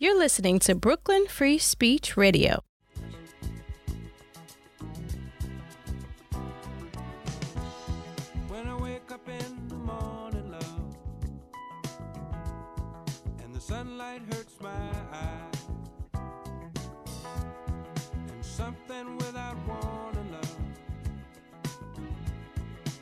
You're 0.00 0.18
listening 0.18 0.58
to 0.60 0.74
Brooklyn 0.74 1.26
Free 1.28 1.56
Speech 1.56 2.16
Radio. 2.16 2.64
When 8.48 8.66
I 8.66 8.74
wake 8.74 9.08
up 9.12 9.20
in 9.28 9.68
the 9.68 9.76
morning, 9.76 10.50
love, 10.50 10.96
and 13.44 13.54
the 13.54 13.60
sunlight 13.60 14.22
hurts 14.32 14.56
my 14.60 14.90
eyes, 15.12 15.62
and 18.32 18.44
something 18.44 19.16
without 19.18 19.56
warning, 19.64 20.32
love, 20.32 20.56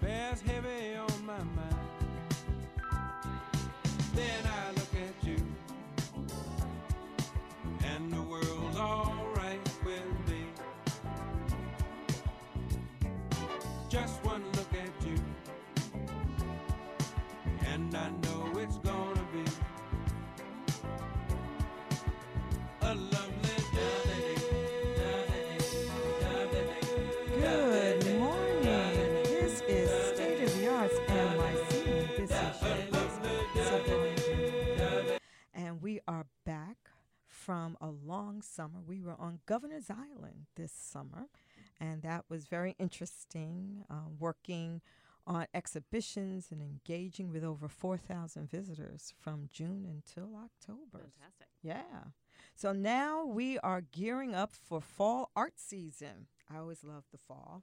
bears 0.03 0.43
heavy 0.43 0.97
on 0.97 1.12
summer. 38.45 38.81
We 38.87 39.01
were 39.01 39.17
on 39.19 39.41
Governor's 39.47 39.91
Island 39.91 40.47
this 40.57 40.73
summer, 40.73 41.29
and 41.81 42.03
that 42.03 42.25
was 42.29 42.47
very 42.47 42.75
interesting, 42.79 43.85
uh, 43.91 44.09
working 44.19 44.81
on 45.27 45.47
exhibitions 45.55 46.49
and 46.51 46.61
engaging 46.61 47.31
with 47.31 47.45
over 47.45 47.69
4,000 47.69 48.51
visitors 48.51 49.15
from 49.21 49.49
June 49.53 49.87
until 49.89 50.35
October. 50.37 51.11
Fantastic. 51.19 51.49
Yeah. 51.63 52.11
So 52.55 52.73
now 52.73 53.25
we 53.25 53.59
are 53.61 53.81
gearing 53.81 54.35
up 54.35 54.53
for 54.53 54.81
fall 54.81 55.31
art 55.37 55.55
season. 55.57 56.27
I 56.53 56.59
always 56.59 56.85
love 56.85 57.05
the 57.13 57.19
fall. 57.19 57.63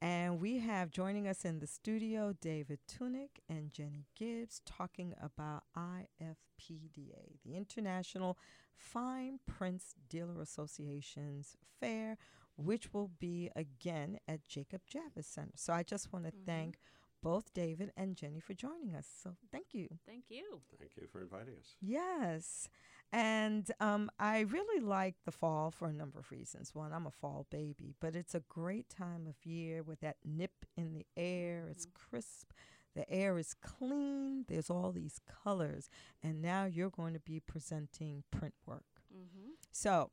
And 0.00 0.40
we 0.40 0.58
have 0.58 0.90
joining 0.90 1.26
us 1.26 1.44
in 1.44 1.58
the 1.58 1.66
studio 1.66 2.32
David 2.40 2.78
Tunick 2.88 3.40
and 3.48 3.72
Jenny 3.72 4.06
Gibbs 4.16 4.62
talking 4.64 5.12
about 5.20 5.64
IFPDA, 5.76 7.40
the 7.44 7.56
International 7.56 8.38
Fine 8.78 9.40
Prints 9.46 9.94
Dealer 10.08 10.40
Association's 10.40 11.56
fair, 11.80 12.16
which 12.56 12.92
will 12.94 13.10
be 13.18 13.50
again 13.54 14.18
at 14.26 14.46
Jacob 14.46 14.82
Javits 14.92 15.24
Center. 15.24 15.52
So 15.56 15.72
I 15.72 15.82
just 15.82 16.12
want 16.12 16.24
to 16.24 16.32
thank 16.46 16.78
both 17.22 17.52
David 17.52 17.92
and 17.96 18.16
Jenny 18.16 18.40
for 18.40 18.54
joining 18.54 18.94
us. 18.94 19.06
So 19.22 19.34
thank 19.50 19.66
you. 19.72 19.88
Thank 20.06 20.24
you. 20.28 20.60
Thank 20.78 20.92
you 20.96 21.08
for 21.10 21.20
inviting 21.20 21.54
us. 21.58 21.74
Yes. 21.80 22.68
And 23.12 23.70
um, 23.80 24.10
I 24.18 24.40
really 24.40 24.84
like 24.84 25.16
the 25.24 25.32
fall 25.32 25.70
for 25.70 25.88
a 25.88 25.92
number 25.92 26.18
of 26.18 26.30
reasons. 26.30 26.74
One, 26.74 26.92
I'm 26.92 27.06
a 27.06 27.10
fall 27.10 27.46
baby, 27.50 27.94
but 28.00 28.14
it's 28.14 28.34
a 28.34 28.42
great 28.48 28.88
time 28.88 29.26
of 29.26 29.44
year 29.44 29.82
with 29.82 30.00
that 30.00 30.16
nip 30.24 30.66
in 30.76 30.92
the 30.92 31.06
air. 31.16 31.68
It's 31.70 31.86
crisp. 31.94 32.52
The 32.98 33.08
air 33.08 33.38
is 33.38 33.54
clean. 33.62 34.44
There's 34.48 34.68
all 34.68 34.90
these 34.90 35.20
colors. 35.44 35.88
And 36.20 36.42
now 36.42 36.64
you're 36.64 36.90
going 36.90 37.14
to 37.14 37.20
be 37.20 37.38
presenting 37.38 38.24
print 38.32 38.54
work. 38.66 38.82
Mm-hmm. 39.16 39.50
So 39.70 40.10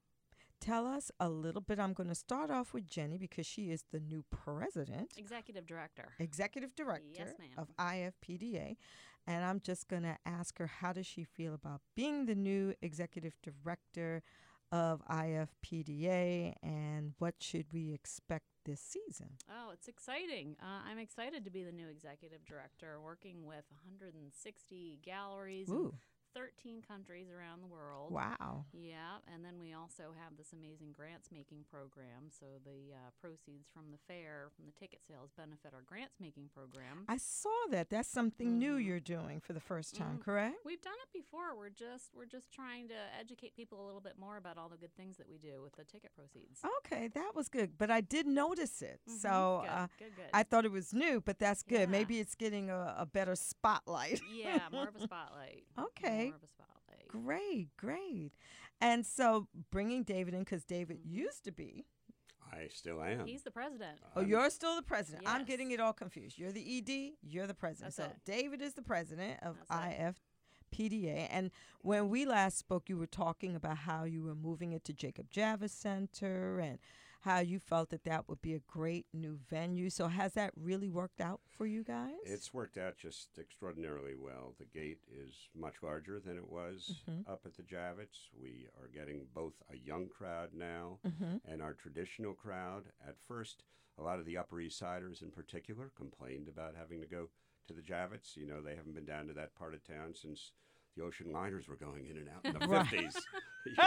tell 0.62 0.86
us 0.86 1.10
a 1.20 1.28
little 1.28 1.62
bit. 1.62 1.80
I'm 1.80 1.94
going 1.94 2.10
to 2.10 2.16
start 2.16 2.52
off 2.52 2.76
with 2.76 2.86
Jenny 2.86 3.18
because 3.18 3.48
she 3.48 3.72
is 3.72 3.86
the 3.92 4.00
new 4.00 4.24
president 4.30 5.14
Executive 5.18 5.66
director. 5.66 6.14
executive 6.20 6.76
director 6.76 7.34
ma'am. 7.40 7.50
of 7.58 7.76
IFPDA. 7.78 8.76
And 9.26 9.44
I'm 9.44 9.62
just 9.62 9.88
going 9.88 10.04
to 10.04 10.18
ask 10.24 10.60
her 10.60 10.68
how 10.68 10.94
does 10.94 11.08
she 11.08 11.24
feel 11.24 11.56
about 11.56 11.82
being 11.96 12.28
the 12.28 12.36
new 12.36 12.76
executive 12.84 13.34
director 13.42 14.22
of 14.72 15.02
IFPDA 15.08 16.54
and 16.62 17.14
what 17.18 17.34
should 17.40 17.74
we 17.74 17.96
expect 17.96 18.46
this 18.66 18.82
season? 18.82 19.30
Oh, 19.50 19.72
it's 19.72 19.88
exciting. 19.88 20.56
Uh, 20.62 20.90
I'm 20.90 21.00
excited 21.00 21.46
to 21.46 21.52
be 21.52 21.64
the 21.64 21.72
new 21.72 21.88
executive 21.88 22.44
director, 22.46 23.00
working 23.02 23.46
with 23.46 23.66
160 23.86 25.00
galleries 25.04 25.70
13 26.36 26.84
countries 26.86 27.28
around 27.32 27.62
the 27.64 27.68
world. 27.68 28.12
wow. 28.12 28.66
Yeah, 28.74 29.24
and 29.34 29.44
then 29.44 29.58
we 29.60 29.74
also 29.74 30.12
have 30.22 30.36
this 30.38 30.52
amazing 30.52 30.92
grants 30.92 31.30
making 31.32 31.64
program. 31.72 32.28
So 32.30 32.46
the 32.64 32.94
uh, 32.94 33.10
proceeds 33.22 33.70
from 33.74 33.92
the 33.92 33.98
fair, 34.08 34.50
from 34.56 34.66
the 34.66 34.74
ticket 34.78 35.00
sales, 35.08 35.32
benefit 35.38 35.72
our 35.74 35.82
grants 35.82 36.16
making 36.20 36.50
program. 36.54 37.06
I 37.08 37.18
saw 37.18 37.56
that. 37.72 37.90
That's 37.90 38.10
something 38.10 38.60
new 38.60 38.76
Mhm. 38.78 38.86
you're 38.86 39.00
doing 39.00 39.40
for 39.40 39.54
the 39.54 39.60
first 39.62 39.96
time, 39.96 40.18
Mhm. 40.20 40.24
correct? 40.24 40.58
We've 40.66 40.82
done 40.82 41.00
it 41.04 41.12
before. 41.14 41.56
We're 41.56 41.70
just 41.70 42.14
we're 42.14 42.26
just 42.26 42.52
trying 42.52 42.90
to 42.90 42.96
educate 43.20 43.56
people 43.56 43.84
a 43.84 43.86
little 43.86 44.02
bit 44.02 44.18
more 44.20 44.36
about 44.38 44.58
all 44.58 44.68
the 44.70 44.78
good 44.78 44.94
things 44.96 45.16
that 45.18 45.30
we 45.30 45.38
do 45.38 45.62
with 45.64 45.74
the 45.78 45.86
ticket 45.86 46.12
proceeds. 46.16 46.60
Okay, 46.80 47.08
that 47.10 47.32
was 47.34 47.48
good. 47.48 47.78
But 47.78 47.90
I 47.90 48.02
did 48.02 48.28
notice 48.28 48.82
it. 48.82 49.00
Mhm. 49.08 49.18
So 49.18 49.60
good, 49.64 49.70
uh, 49.72 49.88
good, 49.98 50.16
good. 50.18 50.30
I 50.34 50.44
thought 50.44 50.66
it 50.66 50.72
was 50.72 50.94
new, 50.94 51.22
but 51.22 51.40
that's 51.40 51.64
good. 51.64 51.82
Yeah. 51.82 51.86
Maybe 51.98 52.20
it's 52.20 52.36
getting 52.36 52.70
a, 52.70 52.96
a 52.98 53.06
better 53.06 53.36
spotlight. 53.36 54.22
yeah, 54.30 54.68
more 54.72 54.88
of 54.90 54.96
a 54.96 55.00
spotlight. 55.10 55.64
Okay. 55.80 56.25
More 56.30 56.36
of 56.38 56.44
a 56.44 56.48
spotlight. 56.48 57.08
Great, 57.08 57.70
great. 57.78 58.32
And 58.82 59.06
so 59.06 59.48
bringing 59.72 60.04
David 60.04 60.34
in, 60.34 60.42
because 60.42 60.66
David 60.66 61.00
Mhm. 61.06 61.12
used 61.12 61.44
to 61.46 61.52
be. 61.52 61.86
I 62.52 62.68
still 62.68 63.02
am. 63.02 63.26
He's 63.26 63.44
the 63.44 63.52
president. 63.52 64.00
Oh, 64.16 64.22
I'm- 64.22 64.30
you're 64.30 64.50
still 64.50 64.76
the 64.76 64.84
president. 64.84 65.28
I'm 65.28 65.46
getting 65.46 65.72
it 65.72 65.80
all 65.80 65.94
confused. 65.94 66.38
You're 66.38 66.52
the 66.52 66.62
ED, 66.78 67.18
you're 67.22 67.48
the 67.48 67.54
president. 67.54 67.96
That's 67.96 68.10
so 68.12 68.16
it. 68.16 68.24
David 68.26 68.62
is 68.62 68.76
the 68.76 68.82
president 68.82 69.42
of 69.44 69.58
That's 69.58 69.72
IFPDA. 69.72 71.28
And 71.32 71.52
when 71.82 72.10
we 72.10 72.26
last 72.26 72.58
spoke, 72.58 72.88
you 72.90 72.98
were 72.98 73.08
talking 73.08 73.56
about 73.56 73.78
how 73.80 74.04
you 74.04 74.24
were 74.24 74.36
moving 74.36 74.74
it 74.74 74.84
to 74.86 74.94
Jacob 74.94 75.32
Javits 75.32 75.72
Center 75.72 76.60
and 76.60 76.80
how 77.26 77.40
you 77.40 77.58
felt 77.60 77.90
that 77.90 78.04
that 78.04 78.30
would 78.30 78.40
be 78.40 78.54
a 78.54 78.60
great 78.68 79.08
new 79.12 79.40
venue. 79.50 79.90
So 79.90 80.08
has 80.08 80.34
that 80.36 80.52
really 80.56 80.90
worked 80.90 81.20
out 81.20 81.42
for 81.58 81.66
you 81.66 81.84
guys? 81.84 82.14
It's 82.24 82.54
worked 82.54 82.78
out 82.78 82.98
just 82.98 83.30
extraordinarily 83.40 84.14
well. 84.16 84.54
The 84.60 84.66
gate 84.66 85.00
is 85.12 85.34
much 85.56 85.82
larger 85.82 86.20
than 86.20 86.38
it 86.38 86.48
was 86.48 87.02
Mhm. 87.08 87.28
up 87.28 87.42
at 87.48 87.56
the 87.56 87.64
Javits. 87.64 88.30
We 88.40 88.68
are 88.80 88.88
getting 88.88 89.26
both 89.34 89.56
a 89.72 89.76
young 89.76 90.08
crowd 90.08 90.54
now 90.54 91.00
mm-hmm. 91.04 91.38
and 91.46 91.64
our 91.64 91.74
traditional 91.74 92.36
crowd. 92.36 92.92
At 93.06 93.18
first, 93.28 93.64
a 93.98 94.04
lot 94.04 94.20
of 94.20 94.26
the 94.26 94.38
Upper 94.38 94.60
East 94.60 94.78
Siders 94.78 95.24
in 95.24 95.32
particular 95.32 95.90
complained 95.96 96.48
about 96.48 96.76
having 96.76 97.02
to 97.02 97.08
go 97.08 97.30
to 97.68 97.74
the 97.74 97.82
Javits. 97.82 98.38
You 98.38 98.46
know, 98.46 98.62
they 98.62 98.76
haven't 98.76 98.94
been 98.94 99.06
down 99.06 99.26
to 99.28 99.34
that 99.34 99.56
part 99.56 99.74
of 99.74 99.84
town 99.84 100.14
since 100.14 100.52
the 100.96 101.04
ocean 101.04 101.32
liners 101.32 101.68
were 101.68 101.76
going 101.76 102.06
in 102.08 102.18
and 102.18 102.30
out 102.30 102.46
in 102.46 102.54
the. 102.54 102.60
50s. 102.76 103.16
you 103.66 103.74
know? 103.78 103.86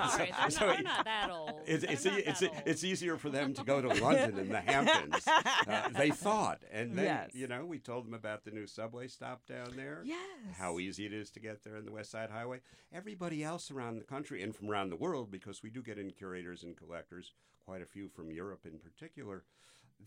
All 0.00 0.18
right, 0.18 0.32
they're, 0.40 0.50
So 0.50 0.66
not, 0.66 0.82
not 0.84 1.04
that 1.04 1.30
old. 1.30 1.60
It's, 1.66 1.84
it's, 1.84 2.06
e- 2.06 2.22
it's, 2.26 2.42
old. 2.42 2.52
it's 2.66 2.82
easier 2.84 3.16
for 3.16 3.30
them 3.30 3.52
to 3.54 3.62
go 3.64 3.80
to 3.82 3.88
London 4.02 4.38
and 4.38 4.50
the 4.50 4.60
Hamptons. 4.72 5.26
Uh, 5.26 5.88
they 5.96 6.10
thought. 6.10 6.62
And 6.72 6.96
then, 6.96 7.04
Yes. 7.04 7.30
you 7.34 7.46
know, 7.46 7.64
we 7.64 7.78
told 7.78 8.06
them 8.06 8.14
about 8.14 8.44
the 8.44 8.50
new 8.50 8.66
subway 8.66 9.08
stop 9.08 9.46
down 9.46 9.74
there. 9.76 10.00
Yes. 10.04 10.18
How 10.56 10.78
easy 10.78 11.06
it 11.06 11.12
is 11.12 11.30
to 11.32 11.40
get 11.40 11.62
there 11.62 11.76
in 11.76 11.84
the 11.84 11.92
West 11.92 12.10
Side 12.10 12.30
Highway. 12.30 12.60
Everybody 12.92 13.44
else 13.44 13.70
around 13.70 13.98
the 13.98 14.04
country 14.04 14.42
and 14.42 14.54
from 14.56 14.70
around 14.70 14.90
the 14.90 14.96
world, 14.96 15.30
because 15.30 15.62
we 15.62 15.70
do 15.70 15.82
get 15.82 15.98
in 15.98 16.10
curators 16.10 16.62
and 16.62 16.76
collectors, 16.76 17.32
quite 17.64 17.82
a 17.82 17.86
few 17.86 18.08
from 18.08 18.30
Europe 18.30 18.64
in 18.64 18.78
particular, 18.78 19.44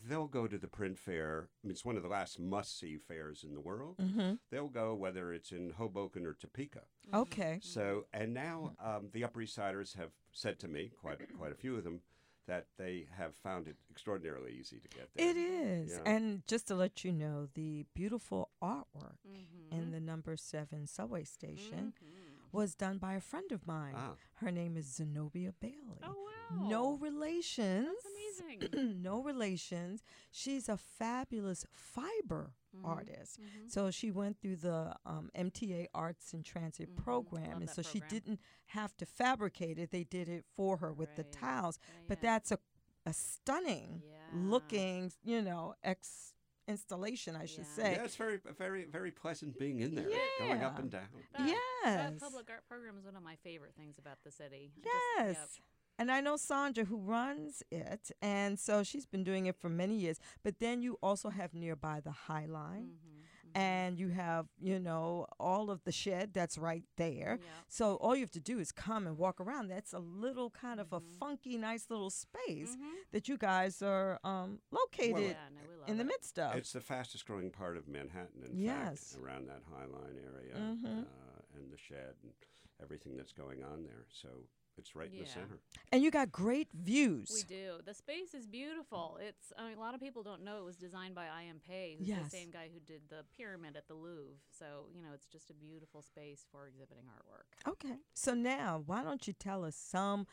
they'll 0.07 0.27
go 0.27 0.47
to 0.47 0.57
the 0.57 0.67
print 0.67 0.97
fair. 0.97 1.49
I 1.63 1.67
mean, 1.67 1.71
it's 1.71 1.85
one 1.85 1.97
of 1.97 2.03
the 2.03 2.09
last 2.09 2.39
must 2.39 2.79
see 2.79 2.97
fairs 2.97 3.43
in 3.43 3.53
the 3.53 3.61
world. 3.61 3.97
Mm-hmm. 3.97 4.35
They'll 4.51 4.67
go 4.69 4.93
whether 4.95 5.33
it's 5.33 5.51
in 5.51 5.71
Hoboken 5.71 6.25
or 6.25 6.33
Topeka. 6.33 6.81
Okay. 7.13 7.59
So, 7.61 8.05
and 8.13 8.33
now 8.33 8.73
um, 8.83 9.09
the 9.13 9.23
Upper 9.23 9.41
East 9.41 9.55
Siders 9.55 9.93
have 9.93 10.11
said 10.31 10.59
to 10.59 10.67
me, 10.67 10.91
quite 11.01 11.19
quite 11.37 11.51
a 11.51 11.55
few 11.55 11.75
of 11.77 11.83
them, 11.83 12.01
that 12.47 12.67
they 12.77 13.07
have 13.17 13.33
found 13.35 13.67
it 13.67 13.75
extraordinarily 13.89 14.51
easy 14.59 14.77
to 14.79 14.87
get 14.89 15.09
there. 15.15 15.29
It 15.29 15.35
is. 15.37 15.93
Yeah. 15.93 16.11
And 16.11 16.45
just 16.47 16.67
to 16.67 16.75
let 16.75 17.03
you 17.03 17.11
know, 17.11 17.47
the 17.55 17.85
beautiful 17.95 18.49
artwork 18.61 19.17
Mhm. 19.27 19.71
in 19.71 19.91
the 19.91 19.99
number 19.99 20.37
seven 20.37 20.85
subway 20.85 21.23
station 21.23 21.93
Mhm. 21.97 22.34
Was 22.51 22.75
done 22.75 22.97
by 22.97 23.13
a 23.15 23.21
friend 23.21 23.51
of 23.51 23.65
mine. 23.67 23.93
Ah, 23.95 24.15
Her 24.35 24.51
name 24.51 24.77
is 24.77 24.85
Zenobia 24.95 25.53
Bailey. 25.59 25.99
Oh 26.03 26.09
wow. 26.51 26.67
No 26.69 26.93
relations. 26.97 27.87
That's 28.03 28.39
amazing. 28.41 29.01
no 29.01 29.21
relations. 29.23 30.03
She's 30.31 30.69
a 30.69 30.77
fabulous 30.77 31.65
fiber 31.71 32.53
Mhm. 32.75 32.85
artist. 32.85 33.39
Mhm. 33.39 33.71
So 33.71 33.89
she 33.89 34.11
went 34.11 34.39
through 34.41 34.57
the 34.57 34.95
um, 35.05 35.31
MTA 35.33 35.87
Arts 35.93 36.33
and 36.33 36.43
Transit 36.45 36.89
Mhm. 36.93 36.97
program, 37.03 37.43
Love 37.45 37.57
and 37.61 37.67
that 37.69 37.75
so 37.75 37.81
she 37.81 38.01
didn't 38.01 38.39
have 38.67 38.95
to 38.97 39.05
fabricate 39.05 39.79
it. 39.79 39.91
They 39.91 40.03
did 40.03 40.27
it 40.27 40.45
for 40.55 40.77
her 40.77 40.91
with 40.93 41.15
the 41.15 41.23
tiles. 41.23 41.79
Yeah, 41.81 41.99
But 42.09 42.17
yeah. 42.21 42.33
that's 42.33 42.51
a, 42.51 42.59
a 43.05 43.13
stunning 43.13 44.01
Yeah. 44.05 44.29
looking, 44.33 45.11
you 45.23 45.41
know, 45.41 45.75
ex 45.83 46.33
installation, 46.67 47.35
I 47.35 47.45
should 47.45 47.59
Yeah. 47.77 47.83
say. 47.83 47.91
Yeah, 47.93 48.03
it's 48.03 48.15
very, 48.15 48.39
very, 48.57 48.85
very 48.85 49.11
pleasant 49.11 49.57
being 49.59 49.79
in 49.79 49.95
there, 49.95 50.09
going 50.39 50.61
up 50.63 50.79
and 50.79 50.89
down. 50.91 51.07
That, 51.37 51.47
Yes. 51.47 51.59
That 51.83 52.19
public 52.19 52.49
art 52.49 52.63
program 52.67 52.97
is 52.97 53.05
one 53.05 53.15
of 53.15 53.23
my 53.23 53.35
favorite 53.37 53.73
things 53.75 53.97
about 53.97 54.17
the 54.23 54.31
city. 54.31 54.71
I 54.77 54.81
Yes. 54.85 55.35
Just, 55.37 55.57
yep. 55.59 55.65
And 55.97 56.11
I 56.11 56.19
know 56.19 56.35
Sandra 56.35 56.83
who 56.83 56.97
runs 56.97 57.63
it, 57.71 58.11
and 58.21 58.59
so 58.59 58.83
she's 58.83 59.05
been 59.05 59.23
doing 59.23 59.45
it 59.45 59.55
for 59.55 59.69
many 59.69 59.95
years. 59.95 60.19
But 60.43 60.59
then 60.59 60.81
you 60.81 60.97
also 61.01 61.29
have 61.29 61.53
nearby 61.53 62.01
the 62.01 62.11
High 62.11 62.45
Line, 62.47 62.97
Mhm, 63.05 63.09
mhm. 63.09 63.14
And 63.55 63.97
you 63.97 64.09
have, 64.09 64.47
you 64.59 64.79
know, 64.79 65.25
all 65.39 65.71
of 65.71 65.83
the 65.85 65.91
shed 65.91 66.33
that's 66.33 66.57
right 66.57 66.83
there. 66.97 67.39
Yep. 67.41 67.49
So 67.69 67.95
all 67.95 68.13
you 68.15 68.21
have 68.21 68.31
to 68.31 68.39
do 68.41 68.59
is 68.59 68.71
come 68.71 69.07
and 69.07 69.17
walk 69.17 69.39
around. 69.39 69.69
That's 69.69 69.93
a 69.93 69.99
little 69.99 70.49
kind 70.49 70.79
of 70.79 70.91
a 70.93 70.99
Mhm. 70.99 71.17
funky, 71.19 71.57
nice 71.57 71.89
little 71.89 72.09
space 72.09 72.75
Mhm. 72.75 72.91
that 73.13 73.27
you 73.29 73.37
guys 73.37 73.81
are 73.81 74.19
um, 74.23 74.59
located 74.71 75.35
Yeah, 75.37 75.49
no, 75.55 75.61
we 75.69 75.75
love 75.75 75.89
in 75.89 75.97
the 75.97 76.03
it. 76.03 76.07
midst 76.07 76.37
of. 76.37 76.55
It's 76.55 76.73
the 76.73 76.81
fastest 76.81 77.25
growing 77.25 77.49
part 77.49 77.77
of 77.77 77.87
Manhattan, 77.87 78.43
in 78.43 78.57
Yes. 78.57 79.13
fact, 79.13 79.23
around 79.23 79.47
that 79.47 79.63
High 79.63 79.85
Line 79.85 80.19
area 80.19 80.55
Mhm. 80.55 81.05
uh, 81.05 81.41
and 81.55 81.71
the 81.71 81.77
shed 81.77 82.15
and 82.23 82.33
everything 82.81 83.15
that's 83.15 83.31
going 83.33 83.63
on 83.63 83.83
there. 83.83 84.05
So 84.09 84.47
it's 84.77 84.95
right 84.95 85.11
in 85.11 85.19
the 85.19 85.25
center. 85.25 85.59
and 85.91 86.03
you 86.03 86.11
got 86.11 86.31
great 86.31 86.67
views. 86.73 87.29
We 87.33 87.43
do. 87.55 87.77
The 87.85 87.93
space 87.93 88.33
is 88.33 88.45
beautiful. 88.47 89.17
It's. 89.21 89.51
I 89.57 89.67
mean, 89.67 89.77
a 89.77 89.79
lot 89.79 89.93
of 89.95 89.99
people 90.01 90.23
don't 90.23 90.43
know 90.43 90.57
it 90.59 90.65
was 90.65 90.75
designed 90.75 91.15
by 91.15 91.25
I.M. 91.27 91.59
Pei, 91.67 91.95
who's 91.97 92.07
Yes. 92.07 92.23
the 92.25 92.29
same 92.37 92.51
guy 92.51 92.69
who 92.73 92.79
did 92.79 93.01
the 93.09 93.23
pyramid 93.37 93.75
at 93.77 93.87
the 93.87 93.93
Louvre. 93.95 94.35
So 94.51 94.87
you 94.93 95.01
know, 95.01 95.09
it's 95.13 95.27
just 95.27 95.49
a 95.49 95.53
beautiful 95.53 96.01
space 96.01 96.45
for 96.51 96.67
exhibiting 96.67 97.05
artwork. 97.05 97.71
Okay. 97.71 97.95
So 98.13 98.33
now, 98.33 98.83
why 98.85 99.03
don't 99.03 99.25
you 99.27 99.33
tell 99.33 99.63
us 99.63 99.75
some 99.75 100.27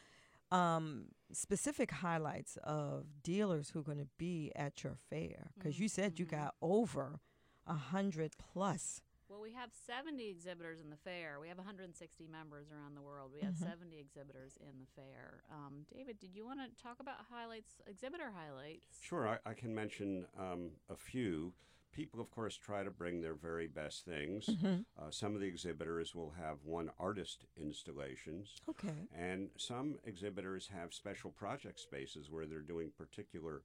um, 0.51 1.07
specific 1.33 1.91
highlights 1.91 2.59
of 2.63 3.07
dealers 3.23 3.71
who 3.71 3.81
are 3.81 3.85
going 3.85 3.99
to 3.99 4.09
be 4.19 4.53
at 4.55 4.83
your 4.85 4.97
fair? 5.09 5.51
Because 5.57 5.79
you 5.81 5.89
said 5.89 6.19
you 6.19 6.27
Mhm. 6.27 6.31
got 6.31 6.55
over 6.61 7.21
a 7.67 7.75
hundred 7.75 8.33
plus. 8.39 9.01
Well, 9.33 9.41
we 9.41 9.53
have 9.53 9.71
70 9.73 10.29
exhibitors 10.29 10.79
in 10.85 10.91
the 10.91 10.97
fair. 10.97 11.41
We 11.41 11.49
have 11.49 11.57
160 11.57 12.29
members 12.29 12.67
around 12.71 12.95
the 12.95 13.01
world. 13.01 13.33
We 13.33 13.41
have 13.41 13.55
Mhm. 13.55 13.65
70 13.67 13.99
exhibitors 13.99 14.59
in 14.59 14.79
the 14.79 14.87
fair. 14.95 15.43
Um, 15.51 15.87
David, 15.91 16.19
did 16.19 16.35
you 16.35 16.45
want 16.45 16.61
to 16.61 16.83
talk 16.83 17.01
about 17.01 17.17
highlights, 17.25 17.81
exhibitor 17.87 18.31
highlights? 18.31 19.01
Sure, 19.01 19.27
I, 19.27 19.39
I 19.47 19.55
can 19.55 19.75
mention 19.75 20.27
um, 20.37 20.73
a 20.91 20.97
few. 20.97 21.55
People, 21.93 22.21
of 22.21 22.31
course, 22.31 22.57
try 22.57 22.83
to 22.85 22.91
bring 22.91 23.23
their 23.23 23.33
very 23.35 23.69
best 23.69 24.05
things. 24.05 24.47
Mhm. 24.51 24.85
Uh, 24.99 25.11
some 25.11 25.35
of 25.35 25.41
the 25.41 25.47
exhibitors 25.49 26.15
will 26.15 26.33
have 26.33 26.63
one 26.65 26.91
artist 26.99 27.47
installations, 27.57 28.55
Okay. 28.69 29.09
and 29.13 29.51
some 29.57 29.99
exhibitors 30.05 30.67
have 30.69 30.93
special 30.93 31.31
project 31.31 31.81
spaces 31.81 32.31
where 32.31 32.45
they're 32.47 32.61
doing 32.61 32.91
particular 32.91 33.63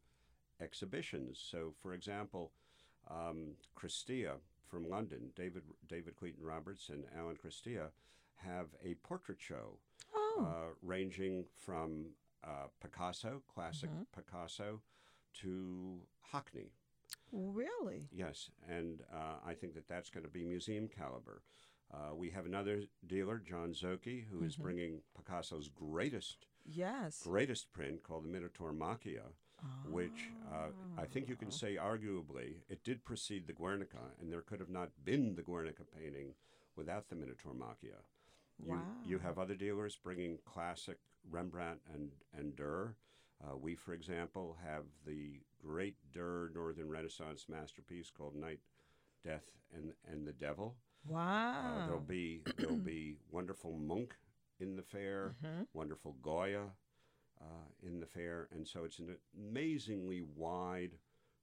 exhibitions. 0.62 1.40
So, 1.40 1.74
for 1.82 1.94
example, 1.94 2.54
um, 3.10 3.58
Cristea 3.76 4.40
from 4.68 4.90
London, 4.90 5.32
David 5.36 5.64
David 5.88 6.16
Cleaton 6.16 6.44
Roberts 6.44 6.90
and 6.90 7.06
Alan 7.18 7.36
Cristea, 7.38 7.90
have 8.36 8.68
a 8.84 8.94
portrait 8.96 9.40
show 9.40 9.80
Oh. 10.14 10.46
uh, 10.46 10.74
ranging 10.82 11.46
from 11.56 12.08
uh, 12.44 12.68
Picasso, 12.82 13.42
classic 13.48 13.90
Mhm. 13.90 14.06
Picasso, 14.16 14.82
to 15.34 16.02
Hockney. 16.32 16.70
really? 17.32 18.08
Yes, 18.12 18.52
and 18.68 19.02
uh, 19.12 19.40
I 19.44 19.54
think 19.54 19.74
that 19.74 19.88
that's 19.88 20.10
going 20.10 20.24
to 20.24 20.30
be 20.32 20.46
museum 20.46 20.88
caliber. 20.88 21.42
Uh, 21.92 22.14
we 22.16 22.30
have 22.30 22.46
another 22.46 22.84
dealer, 23.06 23.40
John 23.40 23.74
Szoke, 23.74 24.26
who 24.28 24.44
is 24.44 24.56
Mhm. 24.58 24.62
bringing 24.62 25.04
Picasso's 25.16 25.68
greatest 25.70 26.46
Yes. 26.66 27.24
greatest 27.24 27.72
print 27.72 28.04
called 28.04 28.24
the 28.26 28.30
Minotauromachia, 28.30 29.34
which 29.90 30.30
uh, 30.52 30.70
I 30.98 31.06
think 31.06 31.28
you 31.30 31.36
can 31.36 31.52
say 31.52 31.76
arguably 31.76 32.56
it 32.70 32.84
did 32.84 33.04
precede 33.06 33.48
the 33.48 33.54
Guernica, 33.54 34.12
and 34.22 34.32
there 34.32 34.42
could 34.42 34.60
have 34.60 34.70
not 34.70 34.90
been 35.04 35.36
the 35.36 35.42
Guernica 35.42 35.84
painting 35.84 36.34
without 36.76 37.10
the 37.10 37.16
Minotauromachia. 37.16 38.00
You, 38.64 38.82
you 39.06 39.20
have 39.20 39.38
other 39.38 39.56
dealers 39.56 39.96
bringing 40.04 40.40
classic 40.46 40.98
Rembrandt 41.30 41.80
and, 41.94 42.12
and 42.38 42.56
Durer. 42.56 42.96
Uh, 43.44 43.56
we, 43.56 43.76
for 43.76 43.94
example, 43.94 44.58
have 44.66 44.84
the 45.06 45.42
great 45.64 45.96
Durer 46.12 46.52
Northern 46.56 46.90
Renaissance 46.90 47.46
masterpiece 47.48 48.10
called 48.10 48.36
Knight, 48.36 48.60
Death, 49.24 49.44
and, 49.76 49.92
and 50.12 50.26
the 50.26 50.34
Devil. 50.34 50.76
Wow. 51.08 51.78
Uh, 51.82 51.86
there'll 51.86 52.00
be 52.02 52.42
there'll 52.58 52.76
be 52.78 53.18
wonderful 53.32 53.74
Munch 53.78 54.12
in 54.60 54.76
the 54.76 54.82
fair, 54.82 55.36
Mhm. 55.46 55.68
wonderful 55.74 56.16
Goya 56.24 56.72
uh, 57.42 57.88
in 57.88 58.00
the 58.00 58.06
fair, 58.06 58.48
and 58.52 58.68
so 58.68 58.84
it's 58.84 59.00
an 59.00 59.16
amazingly 59.38 60.24
wide 60.36 60.94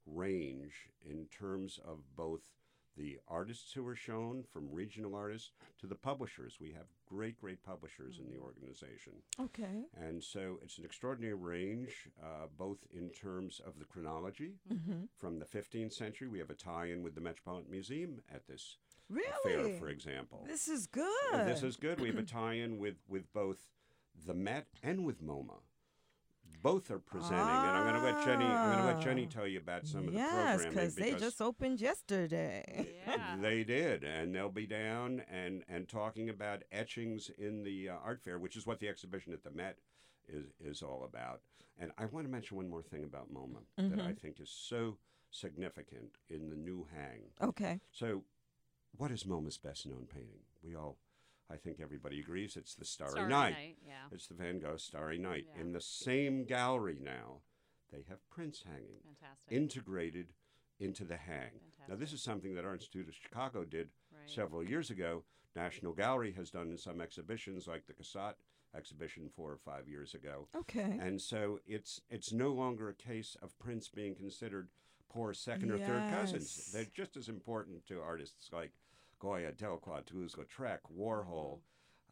range 0.07 0.89
in 1.09 1.27
terms 1.27 1.79
of 1.87 1.99
both 2.17 2.43
the 2.97 3.19
artists 3.27 3.73
who 3.73 3.87
are 3.87 3.97
shown, 3.97 4.45
from 4.53 4.71
regional 4.71 5.15
artists 5.15 5.51
to 5.81 5.87
the 5.87 5.95
publishers. 5.95 6.59
We 6.61 6.73
have 6.73 6.87
great, 7.07 7.41
great 7.41 7.63
publishers 7.63 8.19
in 8.19 8.31
the 8.31 8.39
organization. 8.39 9.15
Okay. 9.41 9.87
And 10.01 10.23
so 10.23 10.59
it's 10.63 10.79
an 10.79 10.85
extraordinary 10.85 11.35
range, 11.35 12.09
uh, 12.23 12.47
both 12.57 12.79
in 12.93 13.11
terms 13.11 13.61
of 13.67 13.79
the 13.79 13.85
chronology. 13.85 14.53
Mm-hmm. 14.73 15.05
From 15.19 15.39
the 15.39 15.45
15th 15.45 15.93
century, 15.93 16.29
we 16.29 16.39
have 16.39 16.51
a 16.51 16.55
tie 16.55 16.87
in 16.87 17.03
with 17.03 17.15
the 17.15 17.21
Metropolitan 17.21 17.71
Museum 17.71 18.21
at 18.33 18.47
this 18.47 18.77
Really? 19.11 19.73
fair, 19.73 19.79
for 19.79 19.89
example. 19.89 20.45
This 20.47 20.69
is 20.69 20.87
good. 20.87 21.11
And 21.33 21.49
this 21.49 21.63
is 21.63 21.77
good. 21.77 22.01
We 22.01 22.09
have 22.09 22.19
a 22.19 22.23
tie 22.23 22.55
in 22.55 22.79
with, 22.79 22.97
with 23.09 23.33
both 23.33 23.59
the 24.27 24.35
Met 24.35 24.67
and 24.83 25.05
with 25.05 25.23
MoMA. 25.23 25.59
Both 26.63 26.91
are 26.91 26.99
presenting, 26.99 27.37
and 27.37 27.77
I'm 27.77 27.83
going 27.87 28.01
to 28.03 28.11
let 28.19 28.25
Jenny. 28.25 28.47
I'm 28.47 28.73
going 28.73 28.87
to 28.87 28.95
let 28.95 29.01
Jenny 29.05 29.27
Ah. 29.31 29.35
tell 29.35 29.47
you 29.47 29.59
about 29.59 29.87
some 29.87 30.09
of 30.09 30.15
the 30.15 30.19
yes, 30.19 30.65
because 30.65 30.95
they 30.95 31.13
just 31.13 31.43
opened 31.43 31.79
yesterday. 31.81 32.89
Yeah. 33.07 33.37
They 33.41 33.65
did, 33.65 34.03
and 34.03 34.35
they'll 34.35 34.49
be 34.49 34.67
down 34.67 35.23
and, 35.31 35.63
and 35.69 35.87
talking 35.87 36.31
about 36.31 36.63
etchings 36.73 37.31
in 37.37 37.65
the 37.65 37.91
uh, 37.91 37.97
art 38.03 38.23
fair, 38.23 38.39
which 38.39 38.57
is 38.57 38.67
what 38.67 38.81
the 38.81 38.89
exhibition 38.89 39.33
at 39.35 39.43
the 39.45 39.51
Met 39.51 39.79
is 40.27 40.47
is 40.59 40.81
all 40.83 41.05
about. 41.05 41.43
And 41.79 41.91
I 41.99 42.07
want 42.07 42.25
to 42.27 42.33
mention 42.33 42.57
one 42.57 42.69
more 42.71 42.83
thing 42.83 43.05
about 43.05 43.29
MoMA 43.33 43.59
that 43.77 44.01
I 44.01 44.13
Mhm. 44.13 44.19
think 44.19 44.41
is 44.41 44.49
so 44.49 44.97
significant 45.31 46.17
in 46.31 46.49
the 46.49 46.57
new 46.57 46.87
hang. 46.95 47.25
Okay. 47.43 47.81
So, 47.91 48.23
what 48.97 49.11
is 49.11 49.25
MoMA's 49.25 49.59
best 49.59 49.85
known 49.87 50.07
painting? 50.07 50.45
We 50.63 50.75
all, 50.77 50.97
I 51.51 51.57
think 51.57 51.79
everybody 51.81 52.21
agrees 52.21 52.57
it's 52.57 52.75
the 52.75 52.85
Starry, 52.85 53.13
Starry 53.13 53.29
Night. 53.29 53.53
Night, 53.53 53.77
yeah. 53.87 54.07
It's 54.11 54.27
the 54.27 54.35
Van 54.35 54.59
Gogh 54.59 54.77
Starry 54.77 55.19
Night. 55.19 55.47
Yeah. 55.55 55.61
In 55.63 55.73
the 55.73 55.81
same 55.81 56.45
gallery 56.45 56.99
now, 57.03 57.41
they 57.93 58.05
have 58.09 58.29
prints 58.31 58.63
hanging 58.65 59.01
Fantastic. 59.05 59.53
integrated 59.53 60.29
into 60.81 61.05
the 61.05 61.17
hang. 61.17 61.61
Now, 61.89 61.97
this 61.97 62.13
is 62.13 62.23
something 62.23 62.55
that 62.55 62.65
Art 62.65 62.81
Institute 62.81 63.09
of 63.09 63.15
Chicago 63.15 63.65
did 63.65 63.91
right. 64.11 64.29
several 64.29 64.65
years 64.65 64.91
ago. 64.91 65.25
National 65.55 65.93
Gallery 65.93 66.33
has 66.33 66.51
done 66.51 66.71
in 66.71 66.79
some 66.79 67.01
exhibitions, 67.01 67.69
like 67.69 67.87
the 67.87 67.93
Cassatt 67.93 68.35
exhibition 68.77 69.31
four 69.37 69.53
or 69.53 69.59
five 69.65 69.87
years 69.89 70.15
ago. 70.15 70.49
Okay. 70.57 70.99
And 71.01 71.21
so 71.21 71.61
it's 71.67 72.01
it's 72.11 72.33
no 72.33 72.49
longer 72.49 72.89
a 72.89 72.95
case 72.95 73.37
of 73.43 73.57
prints 73.59 73.89
being 73.89 74.15
considered 74.15 74.69
poor 75.09 75.33
second 75.33 75.71
or 75.71 75.79
third 75.79 76.11
cousins. 76.11 76.71
They're 76.73 76.87
just 76.93 77.17
as 77.17 77.29
important 77.29 77.87
to 77.87 78.01
artists 78.01 78.51
like 78.53 78.73
Goya, 79.19 79.53
Delacroix, 79.53 80.03
Toulouse-Lautrec, 80.07 80.79
Warhol, 80.97 81.61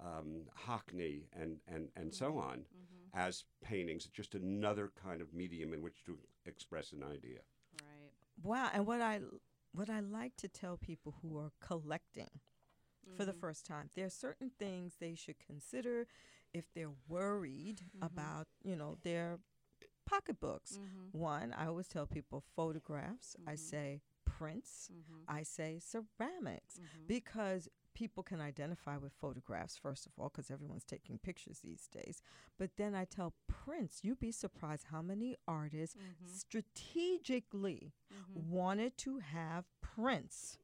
um, 0.00 0.42
Hockney, 0.66 1.24
and, 1.32 1.58
and, 1.66 1.88
and 1.96 2.12
so 2.14 2.38
on 2.38 2.64
hmm 2.72 3.08
as 3.14 3.44
paintings. 3.62 4.06
Just 4.06 4.34
another 4.34 4.92
kind 5.02 5.20
of 5.20 5.32
medium 5.32 5.72
in 5.72 5.82
which 5.82 6.04
to 6.04 6.18
express 6.46 6.92
an 6.92 7.02
idea. 7.02 7.40
Right. 7.72 8.12
Wow. 8.42 8.70
And 8.72 8.86
what 8.86 9.00
I 9.00 9.20
what 9.72 9.90
I 9.90 10.00
like 10.00 10.36
to 10.36 10.48
tell 10.48 10.76
people 10.76 11.16
who 11.22 11.38
are 11.38 11.52
collecting 11.60 12.30
for 13.14 13.24
the 13.24 13.32
Mhm. 13.32 13.34
first 13.34 13.66
time, 13.66 13.90
there 13.94 14.06
are 14.06 14.10
certain 14.10 14.50
things 14.58 14.96
they 14.98 15.14
should 15.14 15.38
consider 15.38 16.06
if 16.52 16.64
they're 16.74 16.92
worried 17.08 17.82
Mhm. 17.94 18.02
about, 18.02 18.46
you 18.64 18.76
know, 18.76 18.98
their 19.02 19.38
pocketbooks. 20.06 20.78
Mhm. 20.78 21.12
One, 21.12 21.52
I 21.52 21.66
always 21.66 21.88
tell 21.88 22.06
people 22.06 22.42
photographs. 22.56 23.36
I 23.46 23.56
say 23.56 24.02
prints. 24.42 24.90
Mhm. 24.92 25.24
I 25.28 25.42
say 25.44 25.78
ceramics 25.78 26.78
Mhm. 26.78 27.06
because 27.06 27.68
people 27.94 28.22
can 28.22 28.40
identify 28.40 28.96
with 28.96 29.12
photographs 29.12 29.76
first 29.76 30.06
of 30.06 30.12
all 30.18 30.30
because 30.30 30.50
everyone's 30.50 30.84
taking 30.84 31.18
pictures 31.18 31.60
these 31.60 31.86
days 31.88 32.22
but 32.56 32.70
then 32.76 32.94
i 32.94 33.04
tell 33.04 33.34
prints 33.46 34.02
you'd 34.02 34.18
be 34.18 34.32
surprised 34.32 34.86
how 34.90 35.02
many 35.02 35.36
artists 35.46 35.94
Mhm. 35.94 36.26
strategically 36.26 37.92
Mhm. 38.10 38.44
wanted 38.46 38.96
to 38.96 39.18
have 39.18 39.66
prints 39.82 40.58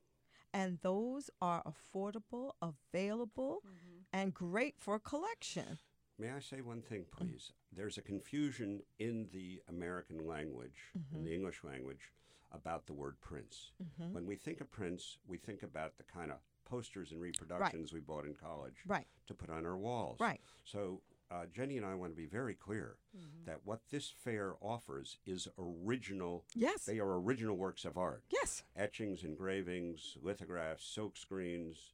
and 0.54 0.80
those 0.80 1.28
are 1.42 1.62
affordable 1.64 2.52
available 2.62 3.62
Mhm. 3.62 4.04
and 4.12 4.32
great 4.34 4.78
for 4.80 4.98
collection 4.98 5.78
May 6.20 6.30
I 6.32 6.40
say 6.40 6.60
one 6.62 6.82
thing, 6.82 7.04
please? 7.04 7.52
There's 7.70 7.96
a 7.96 8.02
confusion 8.02 8.82
in 8.98 9.28
the 9.28 9.62
American 9.68 10.26
language, 10.26 10.90
in 11.14 11.22
the 11.22 11.32
English 11.32 11.62
language, 11.62 12.10
about 12.52 12.86
the 12.86 12.92
word 12.94 13.20
prints. 13.20 13.72
Mhm. 13.82 14.12
When 14.12 14.26
we 14.26 14.36
think 14.36 14.60
of 14.60 14.70
prints, 14.70 15.18
we 15.26 15.36
think 15.38 15.62
about 15.62 15.96
the 15.98 16.04
kind 16.04 16.30
of 16.30 16.38
posters 16.64 17.12
and 17.12 17.20
reproductions 17.20 17.92
we 17.92 18.00
bought 18.00 18.24
in 18.26 18.34
college 18.34 18.76
right 18.86 19.06
to 19.26 19.34
put 19.34 19.48
on 19.50 19.64
our 19.66 19.76
walls. 19.76 20.18
right 20.20 20.40
So 20.64 21.02
uh, 21.30 21.44
Jenny 21.46 21.76
and 21.76 21.84
I 21.84 21.94
want 21.94 22.12
to 22.12 22.16
be 22.16 22.26
very 22.26 22.54
clear 22.54 22.96
Mm-hmm. 23.16 23.44
that 23.46 23.64
what 23.64 23.80
this 23.90 24.08
fair 24.10 24.54
offers 24.62 25.18
is 25.26 25.46
original. 25.58 26.44
Yes. 26.54 26.84
They 26.84 26.98
are 27.00 27.18
original 27.20 27.56
works 27.56 27.84
of 27.84 27.96
art. 27.98 28.22
yes. 28.30 28.64
etchings, 28.76 29.24
engravings, 29.24 30.16
lithographs, 30.22 30.84
silk 30.86 31.16
screens, 31.16 31.92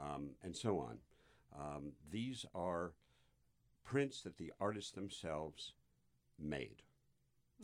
um, 0.00 0.36
and 0.42 0.56
so 0.56 0.78
on. 0.78 0.98
Um, 1.58 1.92
these 2.10 2.44
are 2.54 2.92
prints 3.84 4.22
that 4.22 4.36
the 4.36 4.52
artists 4.60 4.90
themselves 4.92 5.72
made. 6.38 6.82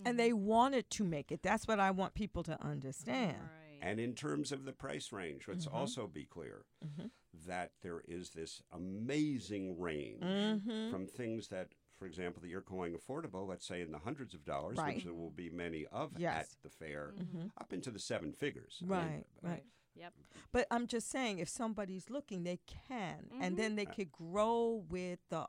And 0.05 0.19
they 0.19 0.33
wanted 0.33 0.91
to 0.91 1.05
make 1.05 1.31
it. 1.31 1.43
That's 1.43 1.67
what 1.69 1.79
I 1.81 1.91
want 1.91 2.15
people 2.15 2.43
to 2.45 2.61
understand. 2.63 3.37
Right. 3.41 3.79
And 3.81 3.99
in 4.01 4.15
terms 4.15 4.53
of 4.53 4.65
the 4.65 4.73
price 4.73 5.13
range, 5.13 5.47
let's 5.49 5.67
Mhm. 5.67 5.75
also 5.75 6.07
be 6.07 6.25
clear 6.25 6.65
Mhm. 6.85 7.11
that 7.47 7.73
there 7.83 8.01
is 8.07 8.31
this 8.31 8.63
amazing 8.71 9.79
range 9.79 10.23
Mhm. 10.23 10.91
from 10.91 11.07
things 11.07 11.49
that, 11.49 11.75
for 11.99 12.07
example, 12.07 12.41
that 12.43 12.49
you're 12.49 12.61
calling 12.63 12.95
affordable, 12.95 13.47
let's 13.47 13.67
say 13.67 13.81
in 13.81 13.91
the 13.93 13.99
hundreds 13.99 14.35
of 14.35 14.45
dollars, 14.45 14.79
Right. 14.79 14.95
which 14.97 15.05
there 15.05 15.15
will 15.15 15.31
be 15.31 15.51
many 15.51 15.87
of 15.87 16.19
Yes. 16.19 16.53
at 16.55 16.63
the 16.63 16.71
fair, 16.71 17.13
Mhm. 17.17 17.51
up 17.57 17.73
into 17.73 17.91
the 17.91 17.99
seven 17.99 18.33
figures. 18.33 18.79
I 18.83 18.85
mean, 18.85 18.91
Right, 18.93 19.27
right. 19.43 19.65
Yep. 19.95 20.15
But 20.53 20.67
I'm 20.71 20.87
just 20.87 21.09
saying, 21.09 21.39
if 21.39 21.49
somebody's 21.51 22.09
looking, 22.09 22.45
they 22.45 22.57
can, 22.59 23.29
and 23.41 23.55
Mhm. 23.55 23.59
then 23.59 23.77
they 23.77 23.85
could 23.85 24.11
grow 24.11 24.87
with 24.89 25.19
the 25.29 25.47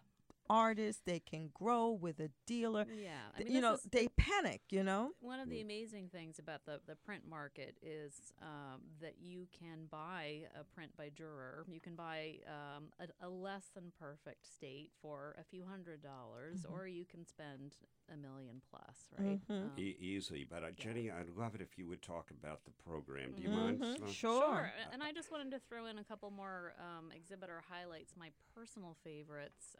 artist. 0.50 1.02
They 1.06 1.20
can 1.20 1.50
grow 1.54 1.90
with 1.90 2.20
a 2.20 2.30
dealer. 2.48 2.86
Yeah. 2.94 3.10
I 3.38 3.44
mean, 3.44 3.54
you 3.54 3.62
know, 3.62 3.78
they 3.92 4.08
panic. 4.18 4.62
You 4.70 4.84
know. 4.84 5.12
One 5.22 5.40
of 5.40 5.50
the 5.50 5.62
amazing 5.62 6.10
things 6.10 6.40
about 6.40 6.66
the, 6.66 6.80
the 6.88 6.96
print 6.96 7.24
market 7.30 7.78
is 7.82 8.34
um, 8.42 8.82
that 9.02 9.16
you 9.22 9.48
can 9.58 9.86
buy 9.90 10.42
a 10.60 10.64
print 10.64 10.92
by 10.98 11.10
Durer. 11.10 11.66
You 11.72 11.80
can 11.80 11.96
buy 11.96 12.36
um, 12.48 12.86
a, 13.00 13.28
a 13.28 13.30
less 13.30 13.70
than 13.76 13.92
perfect 14.00 14.46
state 14.54 14.92
for 15.02 15.36
a 15.40 15.44
few 15.44 15.64
hundred 15.70 16.02
dollars, 16.02 16.62
Mm-hmm. 16.64 16.74
or 16.74 16.88
you 16.88 17.06
can 17.06 17.26
spend 17.26 17.76
a 18.14 18.18
million 18.18 18.62
plus, 18.70 19.08
right? 19.18 19.40
Mhm. 19.50 19.64
Um, 19.64 19.72
E- 19.78 19.96
easily, 20.00 20.44
but 20.50 20.64
uh, 20.64 20.72
Jenny, 20.76 21.10
I'd 21.10 21.30
love 21.38 21.56
it 21.56 21.62
if 21.62 21.78
you 21.78 21.88
would 21.88 22.02
talk 22.02 22.32
about 22.32 22.60
the 22.66 22.72
program. 22.72 23.32
Do 23.36 23.42
you 23.44 23.50
mind? 23.50 23.80
Mhm. 23.80 23.98
Sloan? 23.98 24.12
Sure. 24.12 24.42
Sure. 24.42 24.72
a- 24.90 24.94
And 24.94 25.02
I 25.02 25.12
just 25.14 25.32
wanted 25.32 25.52
to 25.52 25.60
throw 25.60 25.86
in 25.88 25.98
a 25.98 26.04
couple 26.04 26.30
more 26.32 26.74
um, 26.80 27.12
exhibitor 27.16 27.62
highlights, 27.70 28.14
my 28.18 28.30
personal 28.56 28.96
favorites. 29.04 29.76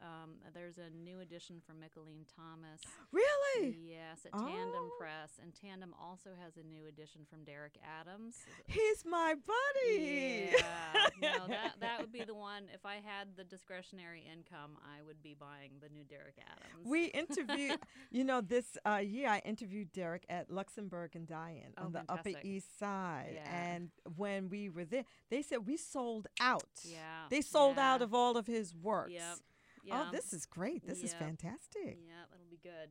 There's 0.54 0.78
a 0.78 0.90
new 1.04 1.20
edition 1.20 1.62
from 1.66 1.78
Mickalene 1.78 2.26
Thomas. 2.36 2.82
Really? 3.12 3.78
Yes, 3.84 4.26
at 4.26 4.32
Tandem 4.34 4.74
Oh. 4.76 4.92
Press. 5.00 5.40
And 5.42 5.54
Tandem 5.54 5.94
also 6.02 6.32
has 6.44 6.58
a 6.58 6.64
new 6.64 6.88
edition 6.88 7.22
from 7.30 7.44
Derrick 7.44 7.78
Adams. 8.00 8.38
He's 8.66 9.06
my 9.06 9.36
buddy. 9.36 10.50
Yeah, 10.52 11.08
no, 11.38 11.48
that 11.48 11.74
that 11.80 12.00
would 12.02 12.12
be 12.12 12.24
the 12.24 12.34
one. 12.34 12.64
If 12.74 12.86
I 12.86 12.96
had 12.96 13.36
the 13.38 13.44
discretionary 13.44 14.24
income, 14.32 14.78
I 14.84 15.04
would 15.04 15.22
be 15.22 15.36
buying 15.40 15.74
the 15.82 15.90
new 15.90 16.04
Derrick 16.04 16.38
Adams. 16.40 16.86
We 16.88 17.06
interviewed, 17.06 17.80
you 18.12 18.24
know, 18.24 18.42
this 18.42 18.78
uh, 18.86 18.98
year 18.98 19.30
I 19.30 19.40
interviewed 19.46 19.92
Derrick 19.92 20.26
at 20.30 20.50
Luxembourg 20.50 21.12
and 21.16 21.28
Dayan 21.28 21.74
Oh, 21.78 21.86
on 21.86 21.92
the 21.94 22.04
Upper. 22.10 22.30
East 22.44 22.80
Side. 22.80 23.34
Yeah. 23.36 23.56
And 23.74 23.90
when 24.18 24.50
we 24.50 24.70
were 24.70 24.86
there, 24.86 25.06
they 25.30 25.42
said 25.44 25.68
we 25.68 25.78
sold 25.78 26.28
out. 26.42 26.64
yeah, 26.84 27.28
They 27.30 27.42
sold 27.42 27.78
out 27.78 28.02
of 28.02 28.14
all 28.14 28.38
of 28.38 28.48
his 28.48 28.74
works. 28.74 29.12
Yep. 29.14 29.38
Yeah. 29.84 30.06
Oh, 30.08 30.12
this 30.12 30.34
is 30.34 30.46
great. 30.46 30.86
This 30.86 31.04
is 31.04 31.14
fantastic. 31.14 31.98
Yeah, 32.08 32.24
that'll 32.32 32.50
be 32.50 32.60
good. 32.62 32.90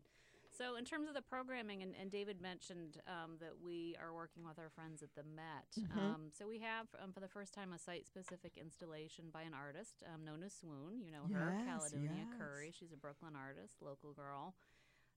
So, 0.55 0.77
in 0.77 0.85
terms 0.85 1.09
of 1.09 1.15
the 1.15 1.23
programming, 1.23 1.83
and, 1.83 1.95
and 1.99 2.11
David 2.11 2.43
mentioned 2.43 3.01
um, 3.09 3.39
that 3.41 3.55
we 3.65 3.97
are 3.99 4.13
working 4.13 4.45
with 4.45 4.59
our 4.59 4.69
friends 4.69 5.03
at 5.03 5.09
the 5.15 5.23
Met. 5.25 5.73
Mhm. 5.81 5.97
Um, 5.97 6.23
so, 6.37 6.47
we 6.47 6.59
have, 6.59 6.89
um, 7.03 7.11
for 7.11 7.21
the 7.21 7.29
first 7.29 7.55
time, 7.55 7.73
a 7.73 7.79
site 7.79 8.07
specific 8.07 8.59
installation 8.59 9.31
by 9.33 9.43
an 9.43 9.55
artist 9.55 10.03
um, 10.13 10.25
known 10.27 10.43
as 10.43 10.53
Swoon. 10.53 11.01
You 11.01 11.11
know 11.11 11.25
her, 11.33 11.55
Yes, 11.57 11.65
Caledonia 11.65 12.27
yes. 12.29 12.39
Curry. 12.39 12.71
She's 12.79 12.93
a 12.93 12.99
Brooklyn 12.99 13.33
artist, 13.35 13.81
local 13.81 14.13
girl. 14.13 14.55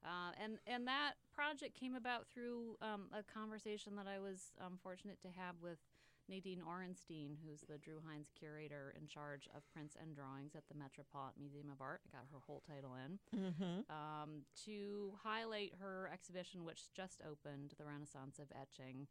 Uh, 0.06 0.32
and, 0.42 0.58
and 0.68 0.88
that 0.88 1.14
project 1.34 1.74
came 1.78 1.96
about 1.96 2.28
through 2.30 2.78
um, 2.82 3.08
a 3.12 3.22
conversation 3.24 3.96
that 3.98 4.08
I 4.08 4.20
was 4.20 4.54
um, 4.64 4.78
fortunate 4.82 5.20
to 5.24 5.30
have 5.30 5.56
with 5.62 5.80
Nadine 6.28 6.62
Orenstein, 6.66 7.38
who's 7.46 7.62
the 7.62 7.78
Drue 7.78 8.02
Heinz 8.08 8.30
curator 8.38 8.94
in 9.00 9.08
charge 9.08 9.48
of 9.56 9.62
prints 9.74 9.96
and 10.00 10.16
drawings 10.16 10.56
at 10.56 10.64
the 10.68 10.78
Metropolitan 10.78 11.44
Museum 11.44 11.70
of 11.72 11.82
Art. 11.82 12.02
I 12.08 12.18
got 12.18 12.26
her 12.32 12.40
whole 12.46 12.62
title 12.68 12.96
in 12.96 13.20
Mm-hmm. 13.38 13.80
um, 13.90 14.42
to 14.66 15.14
highlight 15.24 15.74
her 15.80 16.10
exhibition, 16.12 16.66
which 16.66 16.92
just 16.96 17.22
opened, 17.22 17.74
the 17.78 17.86
Renaissance 17.86 18.40
of 18.40 18.48
Etching. 18.60 19.08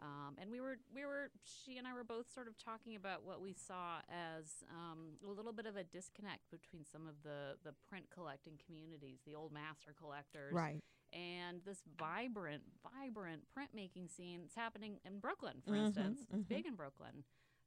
Um, 0.00 0.36
and 0.38 0.50
we 0.50 0.60
were, 0.60 0.76
we 0.94 1.04
were, 1.06 1.30
she 1.42 1.78
and 1.78 1.86
I 1.86 1.94
were 1.94 2.04
both 2.04 2.30
sort 2.32 2.48
of 2.48 2.58
talking 2.58 2.96
about 2.96 3.24
what 3.24 3.40
we 3.40 3.54
saw 3.54 4.04
as 4.12 4.62
um, 4.70 5.16
a 5.26 5.30
little 5.32 5.52
bit 5.54 5.64
of 5.64 5.76
a 5.76 5.84
disconnect 5.84 6.50
between 6.50 6.84
some 6.84 7.08
of 7.08 7.14
the, 7.24 7.56
the 7.64 7.72
print 7.88 8.04
collecting 8.12 8.58
communities, 8.66 9.20
the 9.26 9.34
old 9.34 9.52
master 9.52 9.94
collectors, 9.98 10.52
Right. 10.52 10.80
And 11.16 11.60
this 11.64 11.80
vibrant, 11.98 12.62
vibrant 12.84 13.42
printmaking 13.56 14.08
scene 14.14 14.40
that's 14.42 14.54
happening 14.54 14.98
in 15.04 15.18
Brooklyn, 15.18 15.62
for 15.66 15.74
Mhm, 15.74 15.86
instance. 15.86 16.20
It's 16.30 16.44
mhm. 16.44 16.48
big 16.48 16.66
in 16.66 16.74
Brooklyn. 16.76 17.24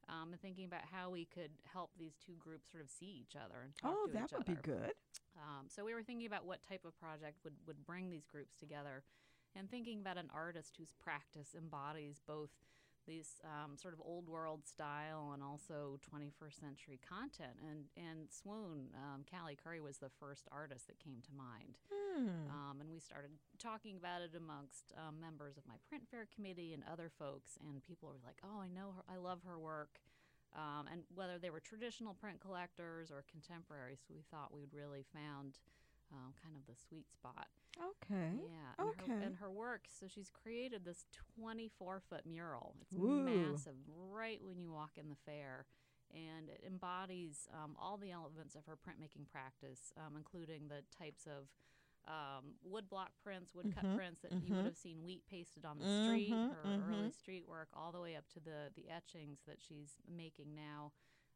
Um, 0.07 0.31
and 0.33 0.41
thinking 0.41 0.65
about 0.65 0.85
how 0.91 1.09
we 1.09 1.25
could 1.25 1.51
help 1.71 1.91
these 1.97 2.15
two 2.25 2.33
groups 2.39 2.71
sort 2.71 2.83
of 2.83 2.89
see 2.89 3.25
each 3.25 3.35
other 3.35 3.61
and 3.63 3.75
talk 3.75 3.91
Oh, 3.91 4.07
to 4.07 4.11
that 4.13 4.31
would 4.33 4.45
be 4.45 4.55
good. 4.55 4.93
Um, 5.37 5.67
so 5.69 5.85
we 5.85 5.93
were 5.93 6.03
thinking 6.03 6.27
about 6.27 6.45
what 6.45 6.61
type 6.63 6.85
of 6.85 6.97
project 6.99 7.37
would, 7.43 7.53
would 7.67 7.85
bring 7.85 8.09
these 8.09 8.25
groups 8.25 8.55
together 8.55 9.03
and 9.55 9.69
thinking 9.69 9.99
about 9.99 10.17
an 10.17 10.29
artist 10.33 10.75
whose 10.77 10.93
practice 10.99 11.55
embodies 11.55 12.21
both 12.25 12.49
these 13.07 13.41
um, 13.45 13.77
sort 13.77 13.93
of 13.93 14.01
old 14.03 14.29
world 14.29 14.67
style 14.67 15.31
and 15.33 15.43
also 15.43 15.99
21st 16.03 16.59
century 16.59 16.99
content. 17.01 17.57
And, 17.63 17.85
and 17.97 18.29
Swoon, 18.29 18.89
um, 18.95 19.25
Callie 19.29 19.57
Curry 19.57 19.81
was 19.81 19.97
the 19.97 20.09
first 20.19 20.47
artist 20.51 20.87
that 20.87 20.99
came 20.99 21.21
to 21.25 21.33
mind. 21.33 21.77
Hmm. 21.91 22.49
Um, 22.49 22.81
and 22.81 22.89
we 22.89 22.99
started 22.99 23.31
talking 23.57 23.97
about 23.97 24.21
it 24.21 24.31
amongst 24.35 24.93
um, 24.97 25.19
members 25.19 25.57
of 25.57 25.63
my 25.67 25.75
print 25.87 26.03
fair 26.09 26.27
committee 26.33 26.73
and 26.73 26.83
other 26.91 27.09
folks. 27.09 27.57
And 27.61 27.83
people 27.85 28.09
were 28.09 28.21
like, 28.25 28.37
"Oh, 28.43 28.59
I 28.59 28.67
know 28.67 28.93
her. 28.95 29.03
I 29.07 29.17
love 29.17 29.39
her 29.45 29.57
work." 29.57 30.01
Um, 30.55 30.89
and 30.91 31.03
whether 31.13 31.37
they 31.37 31.49
were 31.49 31.59
traditional 31.59 32.13
print 32.13 32.41
collectors 32.41 33.11
or 33.11 33.23
contemporaries, 33.29 34.01
we 34.09 34.25
thought 34.31 34.53
we'd 34.53 34.73
really 34.73 35.05
found 35.13 35.59
um, 36.11 36.33
kind 36.41 36.55
of 36.55 36.65
the 36.65 36.79
sweet 36.87 37.11
spot. 37.11 37.47
Okay. 37.79 38.33
Yeah. 38.33 38.75
And 38.79 38.89
Okay. 38.89 39.13
Her, 39.19 39.25
and 39.25 39.35
her 39.37 39.51
work. 39.51 39.85
So 39.87 40.07
she's 40.07 40.29
created 40.31 40.85
this 40.85 41.05
24 41.39 42.01
foot 42.09 42.25
mural. 42.25 42.75
It's 42.81 42.97
Ooh. 42.97 42.97
massive, 42.97 43.75
right 44.11 44.39
when 44.43 44.59
you 44.59 44.71
walk 44.71 44.91
in 44.97 45.09
the 45.09 45.15
fair. 45.25 45.65
And 46.13 46.49
it 46.49 46.63
embodies 46.65 47.47
um, 47.53 47.75
all 47.79 47.97
the 47.97 48.11
elements 48.11 48.55
of 48.55 48.65
her 48.65 48.75
printmaking 48.77 49.27
practice, 49.31 49.93
um, 49.97 50.15
including 50.17 50.67
the 50.67 50.81
types 50.97 51.27
of 51.27 51.47
um, 52.07 52.55
wood 52.63 52.85
prints, 53.23 53.53
wood 53.53 53.67
cut 53.73 53.85
Mhm, 53.85 53.95
prints 53.95 54.21
that 54.21 54.31
you 54.41 54.49
mhm. 54.51 54.55
would 54.55 54.65
have 54.65 54.75
seen 54.77 55.03
wheat 55.03 55.23
pasted 55.29 55.65
on 55.65 55.77
the 55.79 55.85
street, 55.85 56.31
Mhm, 56.31 56.49
her 56.49 56.75
early 56.81 57.09
mhm. 57.09 57.13
street 57.13 57.47
work, 57.47 57.67
all 57.73 57.91
the 57.91 58.01
way 58.01 58.15
up 58.15 58.27
to 58.33 58.39
the, 58.39 58.71
the 58.75 58.89
etchings 58.89 59.39
that 59.47 59.57
she's 59.59 59.97
making 60.07 60.55
now 60.55 60.91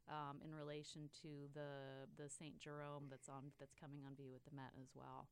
um, 0.10 0.38
in 0.44 0.54
relation 0.54 1.10
to 1.22 1.48
the 1.54 2.08
the 2.18 2.30
Saint 2.30 2.60
Jerome 2.60 3.08
that's 3.10 3.30
on 3.30 3.52
that's 3.60 3.76
coming 3.76 4.00
on 4.06 4.16
view 4.16 4.32
at 4.36 4.44
the 4.50 4.56
Met 4.56 4.74
as 4.82 4.90
well. 4.96 5.28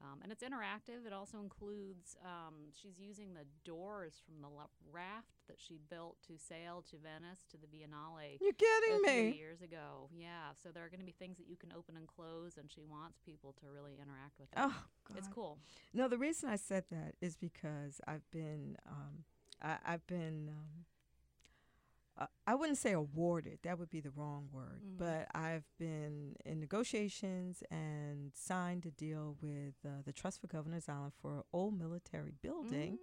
Um, 0.00 0.20
and 0.22 0.30
it's 0.30 0.44
interactive. 0.44 1.06
It 1.06 1.12
also 1.12 1.38
includes 1.40 2.16
um, 2.24 2.70
she's 2.80 3.00
using 3.00 3.34
the 3.34 3.44
doors 3.64 4.14
from 4.24 4.40
the 4.40 4.48
raft 4.92 5.34
that 5.48 5.56
she 5.58 5.80
built 5.90 6.16
to 6.28 6.38
sail 6.38 6.84
to 6.90 6.96
Venice 6.98 7.44
to 7.50 7.56
the 7.56 7.66
Biennale 7.66 8.38
You're 8.40 8.52
kidding 8.52 9.02
me. 9.02 9.36
years 9.36 9.60
ago. 9.60 10.08
Yeah, 10.16 10.54
so 10.62 10.68
there 10.72 10.84
are 10.84 10.88
going 10.88 11.00
to 11.00 11.06
be 11.06 11.14
things 11.18 11.36
that 11.38 11.48
you 11.48 11.56
can 11.56 11.72
open 11.76 11.96
and 11.96 12.06
close, 12.06 12.58
and 12.58 12.70
she 12.70 12.84
wants 12.84 13.18
people 13.26 13.54
to 13.60 13.66
really 13.74 13.94
interact 14.00 14.38
with 14.38 14.48
it. 14.52 14.58
Oh, 14.58 14.84
God. 15.08 15.18
it's 15.18 15.28
cool. 15.28 15.58
No, 15.92 16.06
the 16.06 16.18
reason 16.18 16.48
I 16.48 16.56
said 16.56 16.84
that 16.92 17.14
is 17.20 17.36
because 17.36 18.00
I've 18.06 18.30
been, 18.30 18.76
um, 18.88 19.24
I, 19.60 19.78
I've 19.84 20.06
been, 20.06 20.48
um, 20.48 20.84
uh, 22.18 22.26
I 22.46 22.54
wouldn't 22.54 22.78
say 22.78 22.92
awarded. 22.92 23.60
That 23.62 23.78
would 23.78 23.90
be 23.90 24.00
the 24.00 24.10
wrong 24.10 24.48
word. 24.52 24.82
Mhm. 24.84 24.98
But 24.98 25.28
I've 25.34 25.64
been 25.78 26.36
in 26.44 26.58
negotiations 26.60 27.62
and 27.70 28.32
signed 28.34 28.84
a 28.86 28.90
deal 28.90 29.36
with 29.40 29.74
uh, 29.84 30.02
the 30.04 30.12
Trust 30.12 30.40
for 30.40 30.46
Governors 30.48 30.88
Island 30.88 31.12
for 31.20 31.36
an 31.38 31.42
old 31.52 31.78
military 31.78 32.32
building 32.42 32.98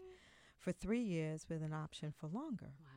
for 0.59 0.71
three 0.71 1.01
years 1.01 1.47
with 1.49 1.61
an 1.63 1.73
option 1.73 2.11
for 2.11 2.27
longer. 2.27 2.73
Wow. 2.79 2.87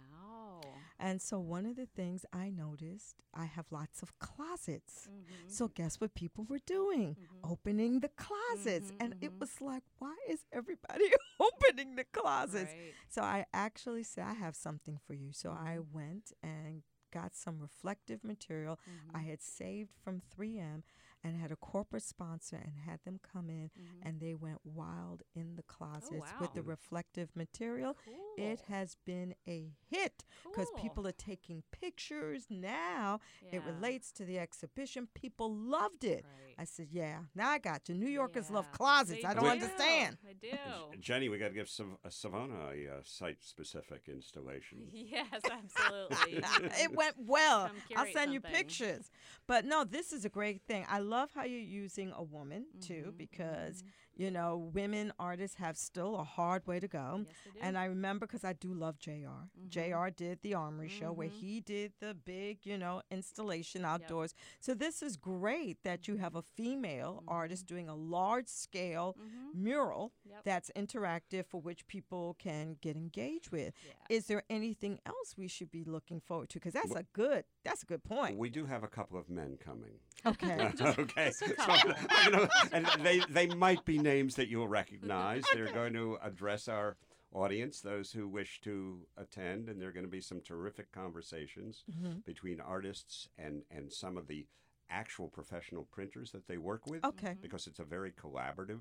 And 0.99 1.21
so 1.23 1.39
one 1.39 1.67
of 1.67 1.77
the 1.77 1.87
things 1.87 2.25
I 2.33 2.51
noticed, 2.51 3.17
I 3.35 3.45
have 3.47 3.67
lots 3.71 4.03
of 4.03 4.19
closets. 4.19 5.09
Mhm. 5.09 5.51
So 5.51 5.69
guess 5.69 6.01
what 6.01 6.15
people 6.15 6.45
were 6.45 6.61
doing? 6.67 7.17
Mhm. 7.17 7.51
Opening 7.51 8.01
the 8.01 8.09
closets. 8.11 8.93
And 8.99 9.15
it 9.21 9.33
mhm. 9.33 9.41
was 9.41 9.61
like, 9.61 9.85
why 9.99 10.17
is 10.29 10.45
everybody 10.53 11.05
opening 11.41 11.97
the 11.97 12.05
closets? 12.05 12.73
Right. 12.75 12.95
So 13.09 13.23
I 13.23 13.47
actually 13.53 14.03
said, 14.05 14.25
I 14.25 14.35
have 14.35 14.57
something 14.57 14.99
for 15.07 15.15
you. 15.15 15.33
So 15.33 15.51
I 15.51 15.79
Mhm. 15.79 15.93
went 15.93 16.33
and 16.43 16.83
got 17.13 17.35
some 17.35 17.59
reflective 17.61 18.23
material 18.25 18.79
I 19.15 19.21
Mhm. 19.21 19.27
had 19.31 19.41
saved 19.41 19.91
from 20.03 20.21
3M 20.21 20.83
and 21.25 21.37
had 21.37 21.51
a 21.51 21.57
corporate 21.57 22.03
sponsor 22.03 22.57
and 22.57 22.75
had 22.87 23.01
them 23.05 23.19
come 23.23 23.51
in 23.51 23.71
Mhm. 23.77 23.99
and 24.03 24.21
they 24.21 24.35
went 24.35 24.61
wild 24.65 25.23
in 25.35 25.57
the 25.57 25.63
closets 25.65 26.25
with 26.41 26.53
the 26.55 26.63
reflective 26.63 27.35
material. 27.35 27.97
It 28.37 28.61
has 28.69 28.95
been 29.05 29.35
a 29.47 29.73
hit 29.91 30.25
because 30.45 30.69
Cool. 30.71 30.79
people 30.83 31.07
are 31.07 31.13
taking 31.13 31.63
pictures 31.73 32.47
now. 32.51 33.21
It 33.51 33.63
relates 33.65 34.13
to 34.13 34.25
the 34.25 34.39
exhibition. 34.39 35.09
People 35.09 35.53
loved 35.53 36.05
it. 36.05 36.25
Right. 36.25 36.55
I 36.61 36.65
said, 36.65 36.89
"Yeah, 36.91 37.25
now 37.35 37.51
I 37.51 37.59
got 37.59 37.89
you. 37.89 37.95
New 37.95 38.09
Yorkers 38.09 38.51
love 38.51 38.71
closets. 38.73 39.23
They 39.23 39.29
I 39.29 39.35
don't 39.35 39.45
do. 39.45 39.51
understand." 39.51 40.19
They 40.25 40.35
do. 40.35 40.57
Jenny, 41.01 41.29
we 41.29 41.39
got 41.39 41.49
to 41.49 41.55
give 41.55 41.69
Sav- 41.69 41.99
uh, 42.05 42.11
Savannah 42.11 42.71
a 42.71 42.89
uh, 42.99 43.03
site-specific 43.05 44.09
installation. 44.09 44.89
yes, 44.93 45.41
absolutely. 45.51 46.43
it 46.83 46.93
went 46.93 47.17
well. 47.19 47.67
I'll 47.67 48.05
curate 48.05 48.13
send 48.13 48.33
you 48.33 48.41
pictures. 48.41 49.11
But 49.47 49.65
no, 49.65 49.85
this 49.85 50.13
is 50.13 50.25
a 50.25 50.29
great 50.29 50.63
thing. 50.63 50.85
I 50.89 50.99
love 51.09 51.31
how 51.35 51.45
you're 51.45 51.61
using 51.85 52.13
a 52.17 52.23
woman 52.23 52.67
too, 52.81 53.05
Mhm, 53.07 53.17
because 53.17 53.83
mhm. 53.83 53.93
You 54.19 54.31
know 54.31 54.71
women 54.75 55.13
artists 55.19 55.57
have 55.57 55.77
still 55.79 56.17
a 56.17 56.25
hard 56.25 56.67
way 56.67 56.79
to 56.81 56.89
go. 56.89 57.25
yes, 57.27 57.35
they 57.47 57.51
do. 57.53 57.59
And 57.67 57.79
I 57.79 57.85
remember 57.87 58.27
because 58.27 58.45
I 58.45 58.53
do 58.53 58.75
love 58.75 58.99
junior 58.99 59.31
Mhm. 59.59 59.71
JR 59.71 60.11
did 60.11 60.41
the 60.43 60.53
Armory 60.55 60.89
show 60.89 61.13
where 61.13 61.29
Mhm. 61.29 61.41
he 61.41 61.61
did 61.61 61.93
the 62.01 62.13
big, 62.15 62.67
you 62.67 62.77
know, 62.77 63.01
installation 63.11 63.85
outdoors. 63.85 64.35
So 64.61 64.75
this 64.75 65.03
is 65.03 65.17
great 65.17 65.83
that 65.85 66.09
you 66.09 66.17
have 66.17 66.35
a 66.35 66.43
female 66.43 67.23
artist 67.27 67.67
doing 67.67 67.89
a 67.89 67.95
large 67.95 68.49
scale 68.49 69.17
Mhm. 69.19 69.55
mural 69.55 70.13
Yep. 70.25 70.45
that's 70.45 70.71
interactive 70.77 71.47
for 71.47 71.61
which 71.61 71.87
people 71.87 72.35
can 72.39 72.77
get 72.81 72.97
engaged 72.97 73.51
with. 73.51 73.73
Yeah. 73.87 74.17
Is 74.17 74.27
there 74.27 74.43
anything 74.51 74.99
else 75.07 75.37
we 75.37 75.49
should 75.49 75.71
be 75.71 75.85
looking 75.85 76.21
forward 76.21 76.49
to? 76.51 76.59
Because 76.59 76.75
that's 76.75 76.95
a 76.95 77.05
good 77.13 77.45
that's 77.65 77.83
a 77.83 77.87
good 77.87 78.03
point. 78.03 78.39
We 78.39 78.49
do 78.51 78.65
have 78.65 78.83
a 78.83 78.89
couple 78.89 79.19
of 79.19 79.29
men 79.29 79.59
coming. 79.59 80.01
Okay. 80.27 80.57
okay. 80.99 81.31
So, 81.39 81.47
couple. 81.55 81.93
you 82.25 82.31
know, 82.31 82.49
and 82.73 82.87
they, 83.05 83.19
they 83.29 83.47
might 83.49 83.85
be 83.85 83.99
names 84.09 84.35
that 84.37 84.49
you'll 84.49 84.69
recognize. 84.69 85.45
They're 85.55 85.73
going 85.73 85.93
to 85.95 86.19
address 86.23 86.69
our 86.69 86.97
audience, 87.33 87.81
those 87.81 88.11
who 88.13 88.27
wish 88.27 88.61
to 88.63 89.07
attend, 89.17 89.69
and 89.69 89.81
there 89.81 89.89
are 89.91 89.93
going 89.93 90.07
to 90.07 90.11
be 90.11 90.21
some 90.21 90.41
terrific 90.41 90.91
conversations 90.93 91.85
Mhm. 91.91 92.25
between 92.25 92.61
artists 92.61 93.29
and, 93.37 93.63
and 93.71 93.93
some 93.93 94.17
of 94.17 94.27
the 94.27 94.47
actual 94.89 95.29
professional 95.29 95.85
printers 95.85 96.33
that 96.33 96.47
they 96.49 96.57
work 96.57 96.87
with 96.87 97.05
Okay. 97.05 97.35
because 97.43 97.67
it's 97.67 97.79
a 97.79 97.85
very 97.85 98.11
collaborative 98.11 98.81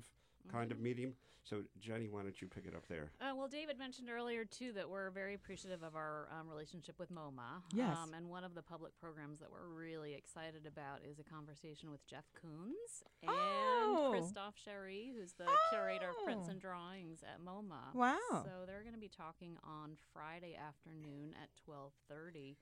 kind 0.50 0.72
of 0.72 0.80
medium. 0.80 1.14
So, 1.44 1.62
Jenny, 1.80 2.08
why 2.10 2.20
don't 2.22 2.38
you 2.42 2.46
pick 2.46 2.66
it 2.66 2.74
up 2.74 2.86
there? 2.88 3.10
Uh, 3.22 3.32
well, 3.34 3.48
David 3.48 3.78
mentioned 3.78 4.10
earlier 4.10 4.44
too 4.44 4.72
that 4.72 4.86
we're 4.90 5.08
very 5.10 5.32
appreciative 5.32 5.82
of 5.82 5.96
our 5.96 6.28
um, 6.38 6.46
relationship 6.46 6.98
with 6.98 7.10
MoMA. 7.10 7.62
Yes. 7.72 7.96
Um, 7.96 8.12
and 8.12 8.28
one 8.28 8.44
of 8.44 8.54
the 8.54 8.60
public 8.60 8.92
programs 9.00 9.40
that 9.40 9.48
we're 9.50 9.66
really 9.74 10.12
excited 10.12 10.66
about 10.66 11.00
is 11.10 11.18
a 11.18 11.24
conversation 11.24 11.90
with 11.90 12.06
Jeff 12.06 12.24
Koons 12.36 13.02
and 13.22 13.30
Oh. 13.32 14.08
Christophe 14.12 14.56
Cherix, 14.62 15.14
who's 15.18 15.32
the 15.32 15.46
curator 15.70 16.10
of 16.10 16.22
prints 16.22 16.48
Oh. 16.48 16.50
and 16.52 16.60
drawings 16.60 17.22
at 17.22 17.40
MoMA. 17.42 17.94
Wow. 17.94 18.18
So 18.44 18.66
they're 18.66 18.82
going 18.82 18.94
to 18.94 19.00
be 19.00 19.08
talking 19.08 19.56
on 19.64 19.96
Friday 20.12 20.54
afternoon 20.54 21.34
at 21.42 21.48
twelve 21.64 21.92
thirty. 22.10 22.58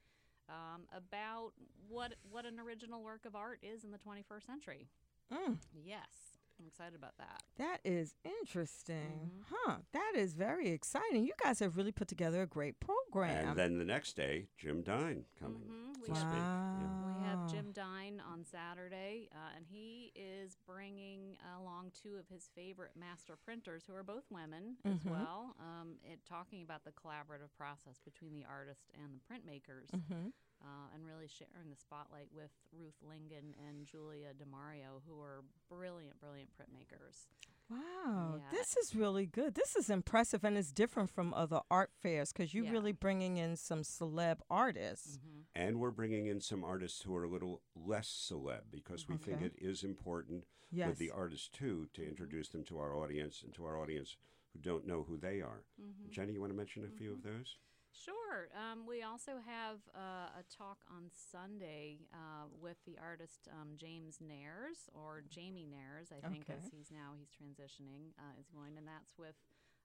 Um, 0.49 0.83
about 0.97 1.55
what 1.89 2.15
what 2.31 2.47
an 2.47 2.61
original 2.61 3.03
work 3.03 3.25
of 3.27 3.35
art 3.35 3.59
is 3.65 3.83
in 3.83 3.91
the 3.91 3.99
21st 3.99 4.47
century. 4.47 4.87
Mm, 5.33 5.59
Yes, 5.85 6.36
I'm 6.59 6.67
excited 6.67 6.95
about 6.97 7.17
that. 7.19 7.43
that 7.59 7.81
is 7.85 8.15
interesting. 8.25 9.31
Mhm. 9.31 9.45
Huh. 9.51 9.77
That 9.93 10.13
is 10.17 10.35
very 10.35 10.69
exciting. 10.71 11.25
You 11.25 11.33
guys 11.43 11.59
have 11.61 11.77
really 11.77 11.93
put 11.93 12.09
together 12.09 12.43
a 12.43 12.47
great 12.47 12.81
program. 12.81 13.49
And 13.51 13.59
then 13.59 13.79
the 13.79 13.85
next 13.85 14.15
day, 14.17 14.49
Jim 14.57 14.83
Dine 14.83 15.25
coming 15.39 15.63
Mhm, 15.63 15.97
we 15.99 16.05
speak. 16.05 16.17
have- 16.17 16.81
Yeah. 16.81 17.17
We 17.19 17.23
have 17.25 17.51
Jim 17.51 17.73
Dine 17.73 18.21
on 18.21 18.45
Saturday, 18.45 19.29
uh, 19.33 19.51
and 19.57 19.67
he 19.67 20.13
is 20.15 20.57
bringing 20.67 21.37
along 21.57 21.91
two 21.93 22.17
of 22.17 22.29
his 22.29 22.49
favorite 22.55 22.95
master 22.97 23.37
printers, 23.37 23.85
who 23.87 23.95
are 23.95 24.03
both 24.05 24.31
women 24.31 24.79
as 24.85 25.01
Mhm. 25.03 25.11
well, 25.11 25.55
um, 25.59 25.99
it, 26.05 26.25
talking 26.25 26.63
about 26.63 26.85
the 26.85 26.93
collaborative 26.93 27.53
process 27.57 27.99
between 28.01 28.35
the 28.35 28.45
artist 28.45 28.91
and 28.95 29.15
the 29.15 29.21
printmakers, 29.21 29.89
Mhm. 29.91 30.33
Uh, 30.65 30.89
and 30.95 31.07
really 31.07 31.29
sharing 31.29 31.69
the 31.71 31.77
spotlight 31.77 32.29
with 32.35 32.51
Ruth 32.73 32.97
Lingen 33.07 33.55
and 33.69 33.87
Julia 33.87 34.33
D'Amario, 34.39 35.03
who 35.07 35.21
are 35.21 35.45
brilliant, 35.69 36.19
brilliant 36.19 36.49
printmakers. 36.59 37.27
Wow, 37.69 38.37
Yeah. 38.39 38.51
this 38.51 38.77
is 38.77 38.95
really 38.95 39.27
good. 39.27 39.55
This 39.55 39.77
is 39.77 39.91
impressive 39.91 40.45
and 40.45 40.57
it's 40.57 40.73
different 40.73 41.11
from 41.11 41.35
other 41.35 41.61
art 41.71 41.91
fairs 42.01 42.33
because 42.33 42.55
you're 42.55 42.65
Yeah. 42.65 42.71
really 42.73 42.93
bringing 42.93 43.37
in 43.37 43.57
some 43.57 43.83
celeb 43.83 44.41
artists. 44.49 45.19
Mm-hmm. 45.19 45.41
And 45.55 45.79
we're 45.81 45.91
bringing 45.91 46.27
in 46.27 46.41
some 46.41 46.65
artists 46.65 47.03
who 47.03 47.15
are 47.17 47.25
a 47.25 47.29
little 47.29 47.63
less 47.75 48.09
celeb 48.09 48.71
because 48.71 49.09
we 49.09 49.17
think 49.19 49.43
it 49.43 49.55
is 49.59 49.85
important 49.85 50.47
Yes. 50.71 50.89
with 50.89 50.99
the 50.99 51.11
artists 51.11 51.49
too 51.49 51.87
to 51.93 52.05
introduce 52.07 52.49
them 52.49 52.65
to 52.65 52.79
our 52.79 52.95
audience 52.97 53.43
and 53.43 53.53
to 53.55 53.65
our 53.67 53.79
audience 53.79 54.17
who 54.53 54.59
don't 54.59 54.87
know 54.87 55.03
who 55.05 55.17
they 55.17 55.41
are. 55.43 55.65
Mm-hmm. 55.81 56.11
Jenny, 56.11 56.33
you 56.33 56.41
want 56.41 56.53
to 56.53 56.57
mention 56.57 56.85
a 56.85 56.89
few 56.89 57.13
of 57.13 57.23
those? 57.23 57.59
Sure. 57.97 58.53
Um, 58.53 58.85
we 58.87 59.03
also 59.03 59.41
have 59.41 59.81
uh, 59.97 60.29
a 60.37 60.45
talk 60.53 60.85
on 60.93 61.09
Sunday 61.09 62.05
uh, 62.13 62.45
with 62.61 62.77
the 62.85 62.99
artist 63.01 63.49
um, 63.49 63.73
James 63.81 64.21
Nares, 64.21 64.89
or 64.93 65.25
Jamie 65.33 65.65
Nares, 65.67 66.13
I 66.13 66.21
think, 66.29 66.53
as 66.53 66.69
he's 66.71 66.93
now 66.93 67.17
he's 67.17 67.33
transitioning, 67.33 68.13
uh, 68.21 68.37
is 68.39 68.53
going, 68.53 68.77
and 68.77 68.87
that's 68.87 69.17
with 69.17 69.35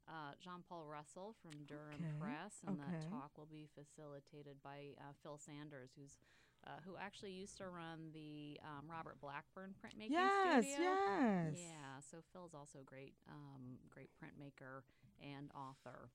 uh, 0.10 0.36
Jean 0.44 0.60
Paul 0.68 0.86
Russell 0.86 1.36
from 1.42 1.64
Durham 1.66 2.04
Okay, 2.04 2.20
Press, 2.20 2.60
and 2.68 2.76
okay. 2.76 2.92
that 2.92 3.08
talk 3.10 3.32
will 3.38 3.48
be 3.48 3.70
facilitated 3.72 4.60
by 4.64 4.92
uh, 5.00 5.16
Phil 5.24 5.40
Sanders, 5.40 5.96
who's 5.96 6.20
uh, 6.68 6.78
who 6.86 6.94
actually 7.00 7.32
used 7.32 7.58
to 7.58 7.66
run 7.66 8.12
the 8.14 8.60
um, 8.62 8.86
Robert 8.86 9.18
Blackburn 9.20 9.74
printmaking 9.82 10.14
yes, 10.14 10.62
studio. 10.62 10.94
yes. 10.94 11.58
Yeah, 11.58 11.98
so 12.06 12.18
Phil's 12.34 12.54
also 12.54 12.80
a 12.80 12.86
great, 12.86 13.16
um, 13.30 13.82
great 13.90 14.10
printmaker 14.22 14.86
and 15.24 15.50
author. 15.58 16.12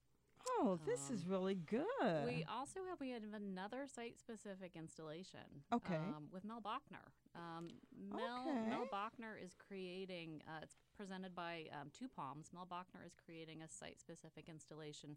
Oh, 0.48 0.78
this 0.87 1.11
is 1.11 1.24
Um, 1.24 1.30
really 1.30 1.54
good. 1.54 2.24
We 2.24 2.44
also 2.44 2.80
have 2.88 3.00
we 3.00 3.11
have 3.11 3.22
another 3.35 3.87
site-specific 3.87 4.76
installation. 4.76 5.64
Okay. 5.72 5.96
Um, 5.96 6.28
with 6.32 6.44
Mel 6.44 6.61
Bochner. 6.61 7.12
Um, 7.35 7.68
Mel 7.94 8.44
Mel 8.68 8.88
Bochner 8.92 9.42
is 9.42 9.54
creating. 9.54 10.42
Uh, 10.46 10.61
it's 10.62 10.76
presented 10.96 11.35
by 11.35 11.68
um, 11.72 11.90
Two 11.90 12.09
Palms. 12.09 12.50
Mel 12.52 12.66
Bochner 12.66 13.04
is 13.04 13.14
creating 13.24 13.62
a 13.62 13.68
site-specific 13.68 14.48
installation 14.48 15.16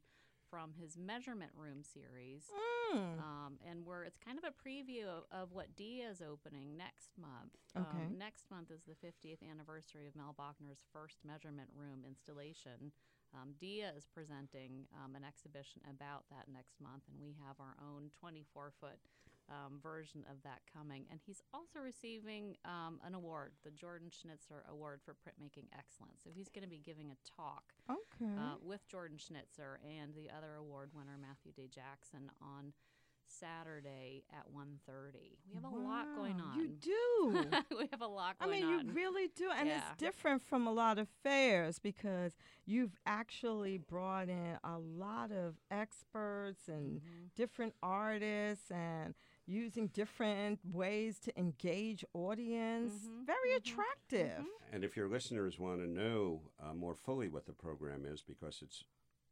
from 0.49 0.73
his 0.73 0.97
Measurement 0.97 1.51
Room 1.55 1.83
series. 1.83 2.45
Mm. 2.93 3.19
Um, 3.19 3.59
and 3.69 3.85
we're 3.85 4.03
it's 4.03 4.17
kind 4.17 4.37
of 4.39 4.43
a 4.43 4.49
preview 4.49 5.05
of, 5.05 5.23
of 5.31 5.51
what 5.51 5.75
Dia 5.75 6.09
is 6.09 6.21
opening 6.21 6.75
next 6.75 7.11
month. 7.19 7.53
Okay. 7.77 8.05
Um, 8.05 8.17
next 8.17 8.49
month 8.49 8.71
is 8.71 8.81
the 8.83 8.97
50th 8.97 9.47
anniversary 9.47 10.07
of 10.07 10.15
Mel 10.15 10.35
Bochner's 10.37 10.83
first 10.91 11.17
measurement 11.23 11.69
room 11.75 12.03
installation. 12.07 12.91
Um, 13.33 13.53
Dia 13.59 13.93
is 13.95 14.07
presenting 14.09 14.89
um, 14.97 15.15
an 15.15 15.23
exhibition 15.23 15.81
about 15.89 16.25
that 16.31 16.49
next 16.51 16.81
month, 16.81 17.03
and 17.09 17.21
we 17.21 17.35
have 17.45 17.59
our 17.59 17.77
own 17.77 18.09
24 18.19 18.73
foot 18.79 18.99
um, 19.49 19.79
version 19.81 20.23
of 20.29 20.41
that 20.43 20.61
coming. 20.71 21.05
And 21.09 21.19
he's 21.25 21.41
also 21.53 21.79
receiving 21.79 22.55
um, 22.65 22.99
an 23.05 23.13
award, 23.13 23.53
the 23.63 23.71
Jordan 23.71 24.09
Schnitzer 24.09 24.63
Award 24.69 25.01
for 25.03 25.13
Printmaking 25.13 25.65
Excellence. 25.73 26.21
So 26.23 26.29
he's 26.33 26.49
going 26.49 26.63
to 26.63 26.69
be 26.69 26.81
giving 26.85 27.11
a 27.11 27.17
talk 27.35 27.73
okay. 27.89 28.29
uh, 28.37 28.61
with 28.61 28.87
Jordan 28.87 29.17
Schnitzer 29.17 29.79
and 29.83 30.13
the 30.13 30.29
other 30.29 30.55
award 30.55 30.91
winner 30.93 31.17
Matthew 31.19 31.51
Day 31.51 31.67
Jackson 31.67 32.29
on 32.41 32.73
Saturday 33.29 34.23
at 34.33 34.45
1.30. 34.51 35.37
We 35.47 35.55
have 35.55 35.63
a 35.63 35.69
lot 35.69 36.07
going 36.15 36.39
on. 36.39 36.55
You 36.57 36.69
do. 36.81 37.45
we 37.77 37.87
have 37.91 38.01
a 38.01 38.07
lot 38.07 38.35
I 38.39 38.47
mean, 38.47 38.63
on. 38.63 38.69
you 38.87 38.93
really 38.93 39.29
do. 39.35 39.49
And 39.55 39.67
Yeah. 39.67 39.77
it's 39.77 39.97
different 39.97 40.41
from 40.41 40.67
a 40.67 40.71
lot 40.71 40.97
of 40.97 41.07
fairs 41.23 41.79
because 41.79 42.35
you've 42.65 42.95
actually 43.05 43.77
brought 43.77 44.29
in 44.29 44.57
a 44.63 44.77
lot 44.77 45.31
of 45.31 45.55
experts 45.71 46.67
and 46.67 47.01
Mhm. 47.01 47.33
different 47.35 47.73
artists 47.81 48.71
and 48.71 49.13
using 49.45 49.87
different 49.87 50.59
ways 50.63 51.19
to 51.19 51.39
engage 51.39 52.03
audience. 52.13 52.93
Mhm, 53.07 53.25
Very 53.25 53.51
mhm, 53.51 53.57
attractive. 53.57 54.45
And 54.71 54.83
if 54.83 54.95
your 54.95 55.07
listeners 55.07 55.57
want 55.59 55.79
to 55.81 55.87
know 55.87 56.51
uh, 56.59 56.73
more 56.73 56.95
fully 56.95 57.27
what 57.27 57.45
the 57.45 57.53
program 57.53 58.05
is, 58.05 58.21
because 58.21 58.61
it's 58.61 58.83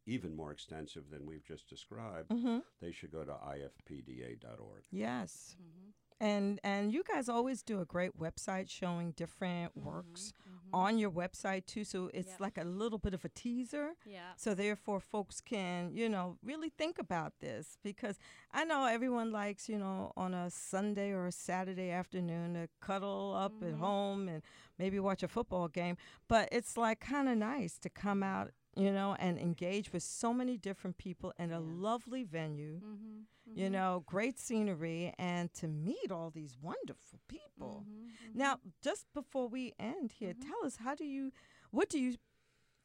even 0.08 0.34
more 0.34 0.52
extensive 0.52 1.04
than 1.10 1.26
we've 1.26 1.44
just 1.44 1.68
described, 1.68 2.32
hmm 2.32 2.58
they 2.80 2.92
should 2.92 3.12
go 3.12 3.24
to 3.24 3.32
ifpda.org. 3.32 4.82
Yes. 4.90 5.56
Mhm, 5.60 5.92
And 6.20 6.60
and 6.64 6.92
you 6.92 7.02
guys 7.04 7.28
always 7.28 7.62
do 7.62 7.80
a 7.80 7.84
great 7.84 8.18
website 8.18 8.68
showing 8.68 9.12
different 9.12 9.76
works 9.76 10.32
mhm. 10.48 10.70
on 10.72 10.98
your 10.98 11.10
website 11.12 11.64
too. 11.66 11.84
So 11.84 12.10
it's 12.12 12.30
Yep. 12.32 12.40
like 12.40 12.58
a 12.58 12.64
little 12.64 12.98
bit 12.98 13.14
of 13.14 13.24
a 13.24 13.28
teaser. 13.28 13.94
Yeah. 14.04 14.32
So 14.36 14.54
therefore, 14.54 15.00
folks 15.00 15.40
can, 15.40 15.92
you 15.94 16.08
know, 16.08 16.36
really 16.42 16.70
think 16.70 16.98
about 16.98 17.32
this 17.40 17.78
because 17.84 18.18
I 18.52 18.64
know 18.64 18.86
everyone 18.86 19.30
likes, 19.30 19.68
you 19.68 19.78
know, 19.78 20.12
on 20.16 20.34
a 20.34 20.50
Sunday 20.50 21.10
or 21.12 21.26
a 21.26 21.32
Saturday 21.32 21.90
afternoon 21.90 22.54
to 22.54 22.68
cuddle 22.80 23.34
up 23.34 23.52
at 23.62 23.74
Mhm. 23.74 23.78
home 23.78 24.28
and 24.28 24.42
maybe 24.78 24.98
watch 24.98 25.22
a 25.22 25.28
football 25.28 25.68
game. 25.68 25.96
But 26.28 26.48
it's 26.52 26.76
like 26.76 26.98
kind 27.00 27.28
of 27.28 27.36
nice 27.38 27.78
to 27.78 27.88
come 27.90 28.22
out 28.24 28.50
you 28.76 28.92
know, 28.92 29.16
and 29.18 29.38
engage 29.38 29.92
with 29.92 30.02
so 30.02 30.32
many 30.32 30.56
different 30.56 30.98
people 30.98 31.32
in 31.38 31.50
a 31.52 31.60
Yeah. 31.60 31.66
lovely 31.66 32.24
venue. 32.24 32.80
Mm-hmm. 32.80 33.20
You 33.54 33.70
know, 33.70 34.02
great 34.06 34.38
scenery, 34.38 35.14
and 35.18 35.52
to 35.54 35.66
meet 35.68 36.12
all 36.12 36.30
these 36.30 36.56
wonderful 36.60 37.20
people. 37.28 37.84
Mm-hmm. 37.88 38.38
Now, 38.38 38.60
just 38.82 39.06
before 39.14 39.48
we 39.48 39.72
end 39.78 40.12
here, 40.12 40.34
tell 40.34 40.66
us 40.66 40.76
how 40.76 40.94
do 40.94 41.04
you, 41.06 41.32
what 41.70 41.88
do 41.88 41.98
you 41.98 42.16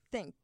think 0.09 0.35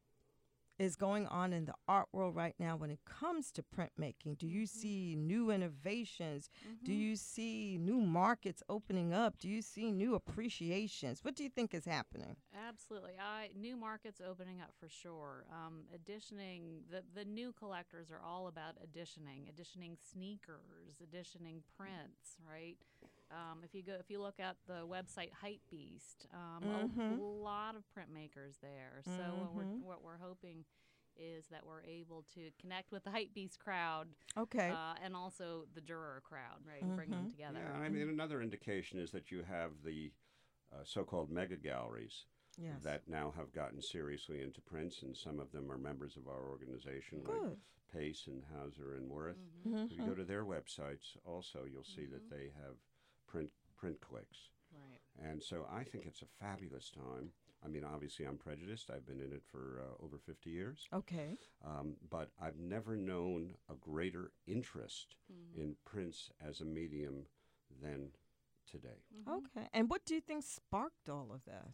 is 0.79 0.95
going 0.95 1.27
on 1.27 1.51
in 1.51 1.65
the 1.65 1.73
art 1.87 2.07
world 2.13 2.35
right 2.35 2.55
now 2.57 2.77
when 2.77 2.89
it 2.89 2.99
comes 3.05 3.51
to 3.51 3.63
printmaking? 3.63 4.37
Do 4.37 4.47
you 4.47 4.65
see 4.65 5.15
new 5.17 5.51
innovations? 5.51 6.49
Do 6.83 6.93
you 6.93 7.17
see 7.17 7.77
new 7.79 7.99
markets 7.99 8.63
opening 8.69 9.13
up? 9.13 9.37
Do 9.37 9.49
you 9.49 9.61
see 9.61 9.91
new 9.91 10.15
appreciations? 10.15 11.23
What 11.23 11.35
do 11.35 11.43
you 11.43 11.49
think 11.49 11.73
is 11.73 11.85
happening? 11.85 12.37
Absolutely. 12.67 13.13
I 13.19 13.49
new 13.55 13.75
markets 13.75 14.21
opening 14.25 14.61
up 14.61 14.71
for 14.79 14.87
sure. 14.87 15.45
Um, 15.51 15.83
editioning 15.93 16.81
the 16.89 17.03
the 17.13 17.25
new 17.25 17.51
collectors 17.51 18.09
are 18.09 18.21
all 18.25 18.47
about 18.47 18.75
editioning, 18.81 19.47
editioning 19.49 19.97
sneakers, 20.11 21.01
editioning 21.03 21.61
prints, 21.77 22.37
right? 22.49 22.77
Um, 23.31 23.61
if 23.63 23.75
you 23.75 23.83
go 23.83 23.93
if 23.99 24.09
you 24.09 24.19
look 24.21 24.39
at 24.39 24.57
the 24.67 24.85
website 24.87 25.29
Hypebeast, 25.43 26.25
um, 26.33 26.63
Mhm. 26.63 27.19
a 27.19 27.21
lot 27.21 27.75
of 27.75 27.83
printmakers 27.95 28.59
there. 28.61 29.01
So 29.05 29.11
what 29.11 29.49
Mhm. 29.49 29.81
we're 29.81 29.87
what 29.87 30.03
we're 30.03 30.17
hoping 30.17 30.65
is 31.15 31.47
that 31.49 31.65
we're 31.65 31.83
able 31.83 32.23
to 32.33 32.49
connect 32.61 32.91
with 32.91 33.03
the 33.03 33.09
Hypebeast 33.11 33.59
crowd 33.59 34.15
Okay. 34.37 34.69
uh, 34.71 34.95
and 35.03 35.15
also 35.15 35.65
the 35.73 35.81
Durer 35.81 36.21
crowd, 36.21 36.65
right? 36.65 36.81
and 36.81 36.95
Bring 36.95 37.09
them 37.09 37.25
Mhm. 37.25 37.31
together. 37.31 37.59
Yeah, 37.59 37.73
I 37.73 37.89
mean, 37.89 38.07
another 38.09 38.41
indication 38.41 38.99
is 38.99 39.11
that 39.11 39.29
you 39.31 39.43
have 39.43 39.83
the 39.83 40.13
uh, 40.71 40.83
so-called 40.83 41.29
mega 41.31 41.57
galleries 41.57 42.25
yes. 42.57 42.83
that 42.83 43.07
now 43.07 43.31
have 43.31 43.51
gotten 43.51 43.81
seriously 43.81 44.41
into 44.41 44.61
prints, 44.61 45.01
and 45.01 45.17
some 45.17 45.39
of 45.39 45.51
them 45.51 45.69
are 45.71 45.77
members 45.79 46.15
of 46.15 46.27
our 46.27 46.47
organization, 46.47 47.23
like 47.25 47.57
Pace 47.91 48.27
and 48.27 48.43
Hauser 48.45 48.93
and 48.93 49.09
Wirth. 49.09 49.37
Mhm. 49.65 49.85
If 49.85 49.91
you 49.91 50.05
go 50.05 50.13
to 50.13 50.23
their 50.23 50.45
websites, 50.45 51.17
also 51.25 51.65
you'll 51.65 51.83
see 51.83 52.05
Mhm. 52.05 52.11
that 52.11 52.29
they 52.29 52.49
have 52.51 52.77
print 53.29 53.49
print 53.77 53.99
clicks, 54.01 54.49
Right. 54.73 54.99
and 55.29 55.41
so 55.41 55.65
I 55.71 55.83
think 55.83 56.05
it's 56.05 56.21
a 56.21 56.25
fabulous 56.39 56.89
time. 56.91 57.31
I 57.63 57.67
mean, 57.67 57.83
obviously, 57.83 58.25
I'm 58.25 58.37
prejudiced. 58.37 58.89
I've 58.89 59.05
been 59.05 59.19
in 59.21 59.33
it 59.33 59.43
for 59.51 59.81
uh, 59.83 60.03
over 60.03 60.17
50 60.17 60.49
years, 60.49 60.87
Okay. 60.93 61.37
um, 61.65 61.95
but 62.09 62.29
I've 62.41 62.57
never 62.57 62.95
known 62.95 63.55
a 63.69 63.75
greater 63.75 64.31
interest 64.47 65.15
Mhm. 65.31 65.55
in 65.57 65.75
prints 65.85 66.31
as 66.41 66.61
a 66.61 66.65
medium 66.65 67.25
than 67.81 68.11
today. 68.65 69.03
Mhm. 69.13 69.27
Okay. 69.37 69.67
And 69.73 69.89
what 69.89 70.05
do 70.05 70.15
you 70.15 70.21
think 70.21 70.43
sparked 70.43 71.09
all 71.09 71.31
of 71.31 71.43
that? 71.45 71.73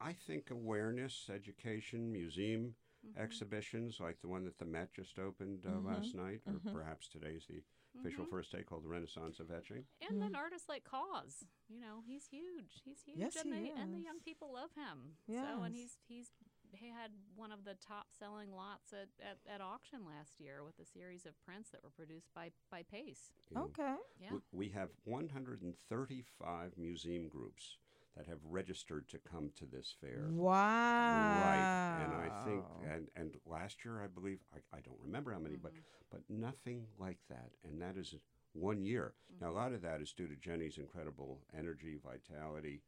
I 0.00 0.12
think 0.14 0.50
awareness, 0.50 1.28
education, 1.30 2.10
museum 2.12 2.74
Mhm. 3.04 3.20
exhibitions 3.20 4.00
like 4.00 4.20
the 4.20 4.28
one 4.28 4.44
that 4.44 4.58
the 4.58 4.64
Met 4.64 4.92
just 4.92 5.18
opened 5.18 5.64
uh, 5.66 5.70
Mhm, 5.70 5.86
last 5.86 6.14
night, 6.14 6.40
or 6.46 6.54
mhm. 6.54 6.72
perhaps 6.72 7.08
today's 7.08 7.46
the 7.48 7.62
official 7.98 8.24
Mhm. 8.24 8.30
first 8.30 8.50
day 8.52 8.62
called 8.62 8.84
the 8.84 8.88
Renaissance 8.88 9.38
of 9.40 9.50
Etching. 9.50 9.84
And 10.00 10.20
then 10.22 10.34
artists 10.34 10.68
like 10.68 10.84
KAWS, 10.84 11.44
you 11.68 11.78
know, 11.80 12.02
he's 12.06 12.26
huge. 12.26 12.80
He's 12.84 13.02
huge, 13.02 13.18
Yes, 13.18 13.36
and 13.36 13.52
he 13.52 13.68
the 13.70 13.80
and 13.80 13.94
the 13.94 13.98
young 14.00 14.18
people 14.20 14.52
love 14.52 14.72
him. 14.74 15.16
So, 15.28 15.62
and 15.62 15.74
he's 15.74 15.96
he's 16.08 16.30
he 16.72 16.88
had 16.88 17.10
one 17.36 17.52
of 17.52 17.64
the 17.64 17.74
top 17.74 18.06
selling 18.18 18.50
lots 18.50 18.92
at, 18.94 19.08
at, 19.20 19.38
at 19.46 19.60
auction 19.60 20.06
last 20.06 20.40
year 20.40 20.64
with 20.64 20.78
a 20.78 20.86
series 20.86 21.26
of 21.26 21.38
prints 21.44 21.68
that 21.70 21.82
were 21.82 21.90
produced 21.90 22.32
by 22.34 22.50
by 22.70 22.82
Pace. 22.82 23.30
Okay. 23.54 23.96
Yeah. 24.18 24.28
W- 24.30 24.42
We 24.52 24.68
have 24.70 24.90
135 25.04 26.78
museum 26.78 27.28
groups 27.28 27.76
that 28.16 28.26
have 28.26 28.38
registered 28.44 29.08
to 29.08 29.18
come 29.18 29.50
to 29.56 29.64
this 29.64 29.94
fair. 30.00 30.26
Wow. 30.30 30.54
Right, 30.54 32.04
and 32.04 32.12
I 32.12 32.44
think, 32.44 32.64
and 32.92 33.08
and 33.16 33.36
last 33.46 33.84
year 33.84 34.02
I 34.02 34.06
believe 34.06 34.38
I, 34.54 34.58
I 34.76 34.80
don't 34.80 34.98
remember 35.02 35.32
how 35.32 35.38
many, 35.38 35.56
but 35.56 35.72
but 36.10 36.20
nothing 36.28 36.86
like 36.98 37.18
that, 37.30 37.50
and 37.64 37.80
that 37.80 37.96
is 37.96 38.14
one 38.52 38.84
year. 38.84 39.14
Now 39.40 39.50
a 39.50 39.52
lot 39.52 39.72
of 39.72 39.82
that 39.82 40.00
is 40.00 40.12
due 40.12 40.28
to 40.28 40.36
Jenny's 40.36 40.78
incredible 40.78 41.40
energy, 41.58 41.96
vitality, 42.04 42.82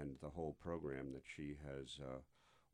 and 0.00 0.16
the 0.22 0.30
whole 0.30 0.56
program 0.60 1.12
that 1.12 1.24
she 1.36 1.56
has 1.66 1.98
uh, 2.02 2.18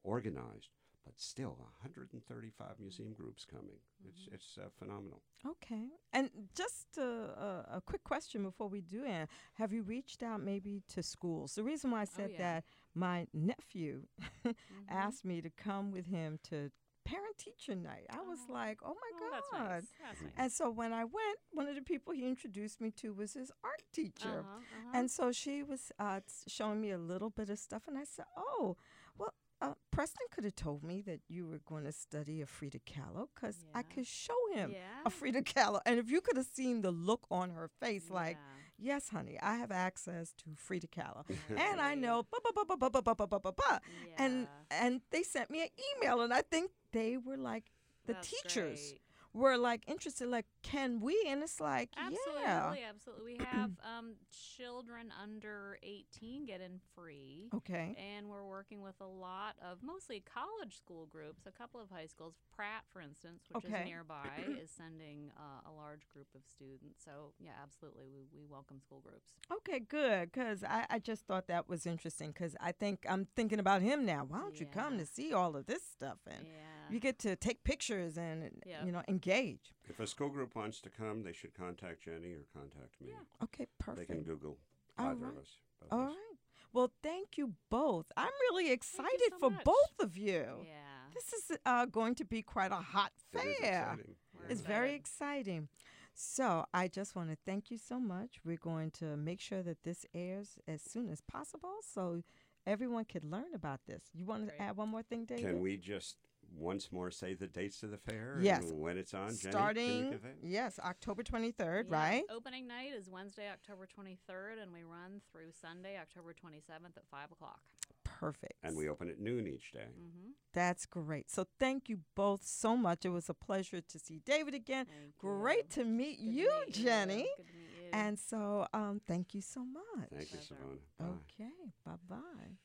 organized. 0.04 0.70
But 1.08 1.18
still, 1.18 1.56
135 1.80 2.78
museum 2.80 3.14
groups 3.14 3.46
coming. 3.46 3.78
It's 4.06 4.28
it's 4.30 4.58
uh, 4.58 4.68
phenomenal. 4.78 5.22
Okay. 5.46 5.86
And 6.12 6.28
just 6.54 6.98
a, 6.98 7.02
a, 7.02 7.76
a 7.78 7.80
quick 7.80 8.04
question 8.04 8.42
before 8.42 8.68
we 8.68 8.82
do 8.82 9.04
end. 9.06 9.28
Have 9.54 9.72
you 9.72 9.82
reached 9.82 10.22
out 10.22 10.42
maybe 10.42 10.82
to 10.88 11.02
schools? 11.02 11.54
The 11.54 11.64
reason 11.64 11.90
why 11.92 12.02
I 12.02 12.04
said 12.04 12.32
yeah. 12.32 12.38
that, 12.42 12.64
my 12.94 13.26
nephew 13.32 14.02
Mhm. 14.44 14.54
asked 14.90 15.24
me 15.24 15.40
to 15.40 15.48
come 15.48 15.90
with 15.92 16.06
him 16.08 16.38
to 16.50 16.70
parent 17.06 17.38
teacher 17.38 17.74
night. 17.74 18.06
I 18.10 18.20
was 18.20 18.40
Oh. 18.48 18.52
like, 18.52 18.78
oh 18.84 18.94
my 19.04 19.10
Oh, 19.14 19.18
God. 19.18 19.32
that's 19.32 19.52
nice. 19.52 19.86
That's 20.04 20.20
nice. 20.22 20.32
And 20.36 20.52
so 20.52 20.68
when 20.68 20.92
I 20.92 21.04
went, 21.04 21.38
one 21.52 21.68
of 21.68 21.74
the 21.74 21.80
people 21.80 22.12
he 22.12 22.28
introduced 22.28 22.82
me 22.82 22.90
to 23.00 23.14
was 23.14 23.32
his 23.32 23.50
art 23.64 23.82
teacher. 23.94 24.40
Uh-huh, 24.40 24.58
uh-huh. 24.58 24.90
And 24.98 25.10
so 25.10 25.32
she 25.32 25.62
was 25.62 25.90
uh, 25.98 26.20
showing 26.46 26.82
me 26.82 26.90
a 26.90 26.98
little 26.98 27.30
bit 27.30 27.48
of 27.48 27.58
stuff, 27.58 27.84
and 27.88 27.96
I 27.96 28.04
said, 28.04 28.26
"Oh, 28.36 28.76
well, 29.16 29.32
uh, 29.60 29.74
Preston 29.90 30.26
could 30.30 30.44
have 30.44 30.54
told 30.54 30.84
me 30.84 31.02
that 31.02 31.20
you 31.28 31.46
were 31.46 31.60
going 31.66 31.84
to 31.84 31.92
study 31.92 32.40
a 32.40 32.46
Frida 32.46 32.78
Kahlo, 32.80 33.28
because 33.34 33.64
I 33.74 33.82
could 33.82 34.06
show 34.06 34.36
him 34.54 34.70
yeah. 34.72 34.78
a 35.04 35.10
Frida 35.10 35.42
Kahlo. 35.42 35.80
And 35.84 35.98
if 35.98 36.10
you 36.10 36.20
could 36.20 36.36
have 36.36 36.46
seen 36.46 36.82
the 36.82 36.90
look 36.90 37.26
on 37.30 37.50
her 37.50 37.68
face, 37.80 38.10
like, 38.10 38.38
yes, 38.78 39.08
honey, 39.08 39.38
I 39.42 39.56
have 39.56 39.72
access 39.72 40.32
to 40.44 40.44
Frida 40.54 40.88
Kahlo, 40.88 41.24
and 41.56 41.80
I 41.80 41.94
know, 41.94 42.24
ba 42.30 42.38
ba 42.44 42.50
ba 42.54 42.64
ba 42.64 42.76
ba 42.76 42.90
ba 42.90 43.02
ba 43.02 43.14
ba 43.14 43.26
ba 43.26 43.40
ba 43.40 43.52
ba. 43.52 43.80
And 44.16 44.46
Yeah. 44.70 44.86
and 44.86 45.00
they 45.10 45.22
sent 45.22 45.50
me 45.50 45.62
an 45.62 45.68
email, 45.96 46.20
and 46.20 46.32
I 46.32 46.42
think 46.42 46.70
they 46.92 47.16
were 47.16 47.36
like, 47.36 47.64
the 48.06 48.14
That's 48.14 48.30
teachers 48.30 48.92
great. 48.92 49.00
Were 49.34 49.56
like 49.56 49.82
interested, 49.86 50.28
like, 50.28 50.46
can 50.62 51.00
we? 51.00 51.16
And 51.28 51.42
it's 51.42 51.60
like, 51.60 51.90
Absolutely, 51.96 52.80
yeah, 52.80 52.88
absolutely. 52.88 53.24
We 53.34 53.38
have 53.44 53.70
um, 53.98 54.14
children 54.56 55.12
under 55.22 55.78
18 55.82 56.46
get 56.46 56.60
in 56.60 56.80
free. 56.94 57.48
okay, 57.54 57.94
And 57.96 58.28
we're 58.28 58.44
working 58.46 58.82
with 58.82 58.94
a 59.00 59.06
lot 59.06 59.54
of 59.62 59.78
mostly 59.82 60.22
college 60.32 60.76
school 60.76 61.06
groups, 61.06 61.42
a 61.46 61.52
couple 61.52 61.80
of 61.80 61.90
high 61.90 62.06
schools. 62.06 62.34
Pratt, 62.54 62.82
for 62.92 63.00
instance, 63.00 63.44
which 63.50 63.64
Okay. 63.64 63.82
is 63.82 63.86
nearby, 63.86 64.28
is 64.62 64.70
sending 64.70 65.30
uh, 65.36 65.68
a 65.70 65.72
large 65.72 66.08
group 66.12 66.26
of 66.34 66.40
students. 66.46 67.04
So, 67.04 67.32
yeah, 67.38 67.52
absolutely. 67.62 68.06
We, 68.12 68.22
we 68.36 68.44
welcome 68.50 68.80
school 68.80 69.00
groups. 69.00 69.32
Okay, 69.52 69.78
good. 69.80 70.32
Because 70.32 70.64
I, 70.64 70.86
I 70.90 70.98
just 70.98 71.26
thought 71.26 71.46
that 71.48 71.68
was 71.68 71.86
interesting. 71.86 72.32
Because 72.32 72.56
I 72.60 72.72
think 72.72 73.04
I'm 73.08 73.26
thinking 73.36 73.60
about 73.60 73.82
him 73.82 74.04
now. 74.04 74.24
Why 74.26 74.38
don't 74.40 74.58
you 74.58 74.66
come 74.66 74.98
to 74.98 75.06
see 75.06 75.32
all 75.32 75.54
of 75.56 75.66
this 75.66 75.82
stuff? 75.84 76.18
And 76.26 76.44
Yeah. 76.46 76.52
You 76.90 77.01
get 77.01 77.18
to 77.20 77.37
take 77.37 77.64
pictures 77.64 78.16
and, 78.18 78.62
Yeah. 78.66 78.85
you 78.85 78.92
know, 78.92 79.03
engage. 79.09 79.72
If 79.88 80.01
a 80.01 80.07
school 80.07 80.29
group 80.29 80.55
wants 80.55 80.81
to 80.83 80.90
come, 80.90 81.22
they 81.22 81.33
should 81.33 81.55
contact 81.55 82.03
Jenny 82.05 82.33
or 82.35 82.44
contact 82.53 83.01
me. 83.01 83.09
Yeah. 83.11 83.44
Okay, 83.44 83.66
perfect. 83.79 84.09
They 84.09 84.14
can 84.14 84.22
Google 84.24 84.59
All 84.98 85.07
either 85.09 85.20
right. 85.27 85.33
of 85.33 85.38
us. 85.38 85.57
both 85.81 85.92
All 85.92 86.01
us. 86.01 86.09
right. 86.09 86.38
Well, 86.72 86.92
thank 87.03 87.38
you 87.38 87.55
both. 87.70 88.07
I'm 88.16 88.31
really 88.51 88.70
excited 88.70 89.31
so 89.33 89.38
for 89.38 89.51
much. 89.51 89.64
both 89.64 89.94
of 90.01 90.16
you. 90.18 90.64
Yeah. 90.66 90.74
This 91.14 91.33
is 91.33 91.57
uh, 91.64 91.87
going 91.87 92.14
to 92.16 92.24
be 92.24 92.42
quite 92.42 92.72
a 92.72 92.77
hot 92.77 93.12
It 93.33 93.38
is 93.38 93.57
fair. 93.59 93.81
exciting. 93.92 94.14
We're 94.38 94.48
It's 94.51 94.61
very 94.61 94.94
exciting. 94.94 95.68
So 96.14 96.66
I 96.74 96.88
just 96.88 97.14
want 97.16 97.31
to 97.31 97.37
thank 97.46 97.70
you 97.70 97.79
so 97.79 97.98
much. 97.98 98.40
We're 98.44 98.57
going 98.59 98.90
to 98.92 99.16
make 99.16 99.40
sure 99.40 99.62
that 99.62 99.83
this 99.85 100.05
airs 100.14 100.59
as 100.66 100.83
soon 100.83 101.09
as 101.09 101.20
possible 101.20 101.77
so 101.83 102.22
everyone 102.66 103.05
could 103.07 103.24
learn 103.24 103.55
about 103.55 103.81
this. 103.87 104.03
You 104.12 104.27
want 104.27 104.48
to 104.48 104.61
add 104.61 104.77
one 104.77 104.88
more 104.90 105.03
thing, 105.03 105.24
David? 105.24 105.44
Can 105.44 105.61
we 105.61 105.77
just 105.77 106.16
once 106.56 106.90
more 106.92 107.11
say 107.11 107.34
the 107.34 107.46
dates 107.46 107.82
of 107.82 107.90
the 107.90 107.98
fair? 107.98 108.38
Yes. 108.40 108.64
And 108.70 108.80
when 108.80 108.98
it's 108.98 109.14
on, 109.14 109.28
Jenny? 109.28 109.50
Starting, 109.52 110.11
give 110.11 110.24
yes, 110.42 110.78
October 110.84 111.22
23rd, 111.22 111.84
Yeah, 111.90 111.96
right? 111.96 112.22
Opening 112.30 112.66
night 112.66 112.92
is 112.96 113.08
Wednesday, 113.08 113.48
October 113.52 113.87
23rd, 113.87 114.62
and 114.62 114.72
we 114.72 114.82
run 114.82 115.20
through 115.32 115.50
Sunday, 115.61 115.98
October 116.00 116.32
27th 116.32 116.96
at 116.96 117.04
5 117.11 117.32
o'clock. 117.32 117.61
Perfect. 118.04 118.54
And 118.64 118.76
we 118.76 118.88
open 118.88 119.08
at 119.08 119.20
noon 119.20 119.46
each 119.46 119.70
day. 119.72 119.87
Mm-hmm. 119.90 120.30
That's 120.52 120.87
great. 120.87 121.30
So 121.30 121.46
thank 121.61 121.88
you 121.88 122.00
both 122.16 122.44
so 122.44 122.76
much. 122.76 123.04
It 123.04 123.11
was 123.11 123.28
a 123.28 123.34
pleasure 123.34 123.80
to 123.80 123.98
see 123.98 124.20
David 124.24 124.54
again. 124.54 124.87
Thank 124.87 125.16
Great 125.18 125.76
you. 125.76 125.84
to 125.84 125.88
meet 125.88 126.18
Good 126.18 126.24
to 126.24 126.30
you, 126.32 126.52
meet 126.66 126.74
Jenny. 126.74 127.28
Good 127.37 127.46
to 127.46 127.52
meet 127.52 127.84
you. 127.84 127.90
And 127.92 128.18
so 128.18 128.66
um, 128.74 129.00
thank 129.06 129.34
you 129.34 129.40
so 129.40 129.61
much. 129.64 130.08
Thank 130.11 130.32
you, 130.32 130.38
Pleasure. 130.38 130.54
Savannah. 130.98 131.18
Okay, 131.32 131.52
bye 131.87 131.92
bye. 132.08 132.56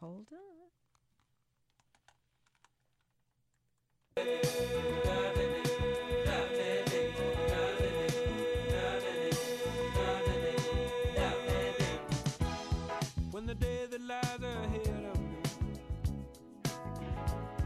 Hold 0.00 0.28
on. 0.32 0.71
When 4.14 4.24
the 13.46 13.54
day 13.54 13.86
that 13.90 14.00
lies 14.02 14.42
ahead 14.42 15.04
of 15.14 15.20
me 15.20 15.38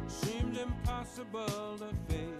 seems 0.07 0.59
impossible 0.59 1.79
to 1.79 1.89
face. 2.09 2.36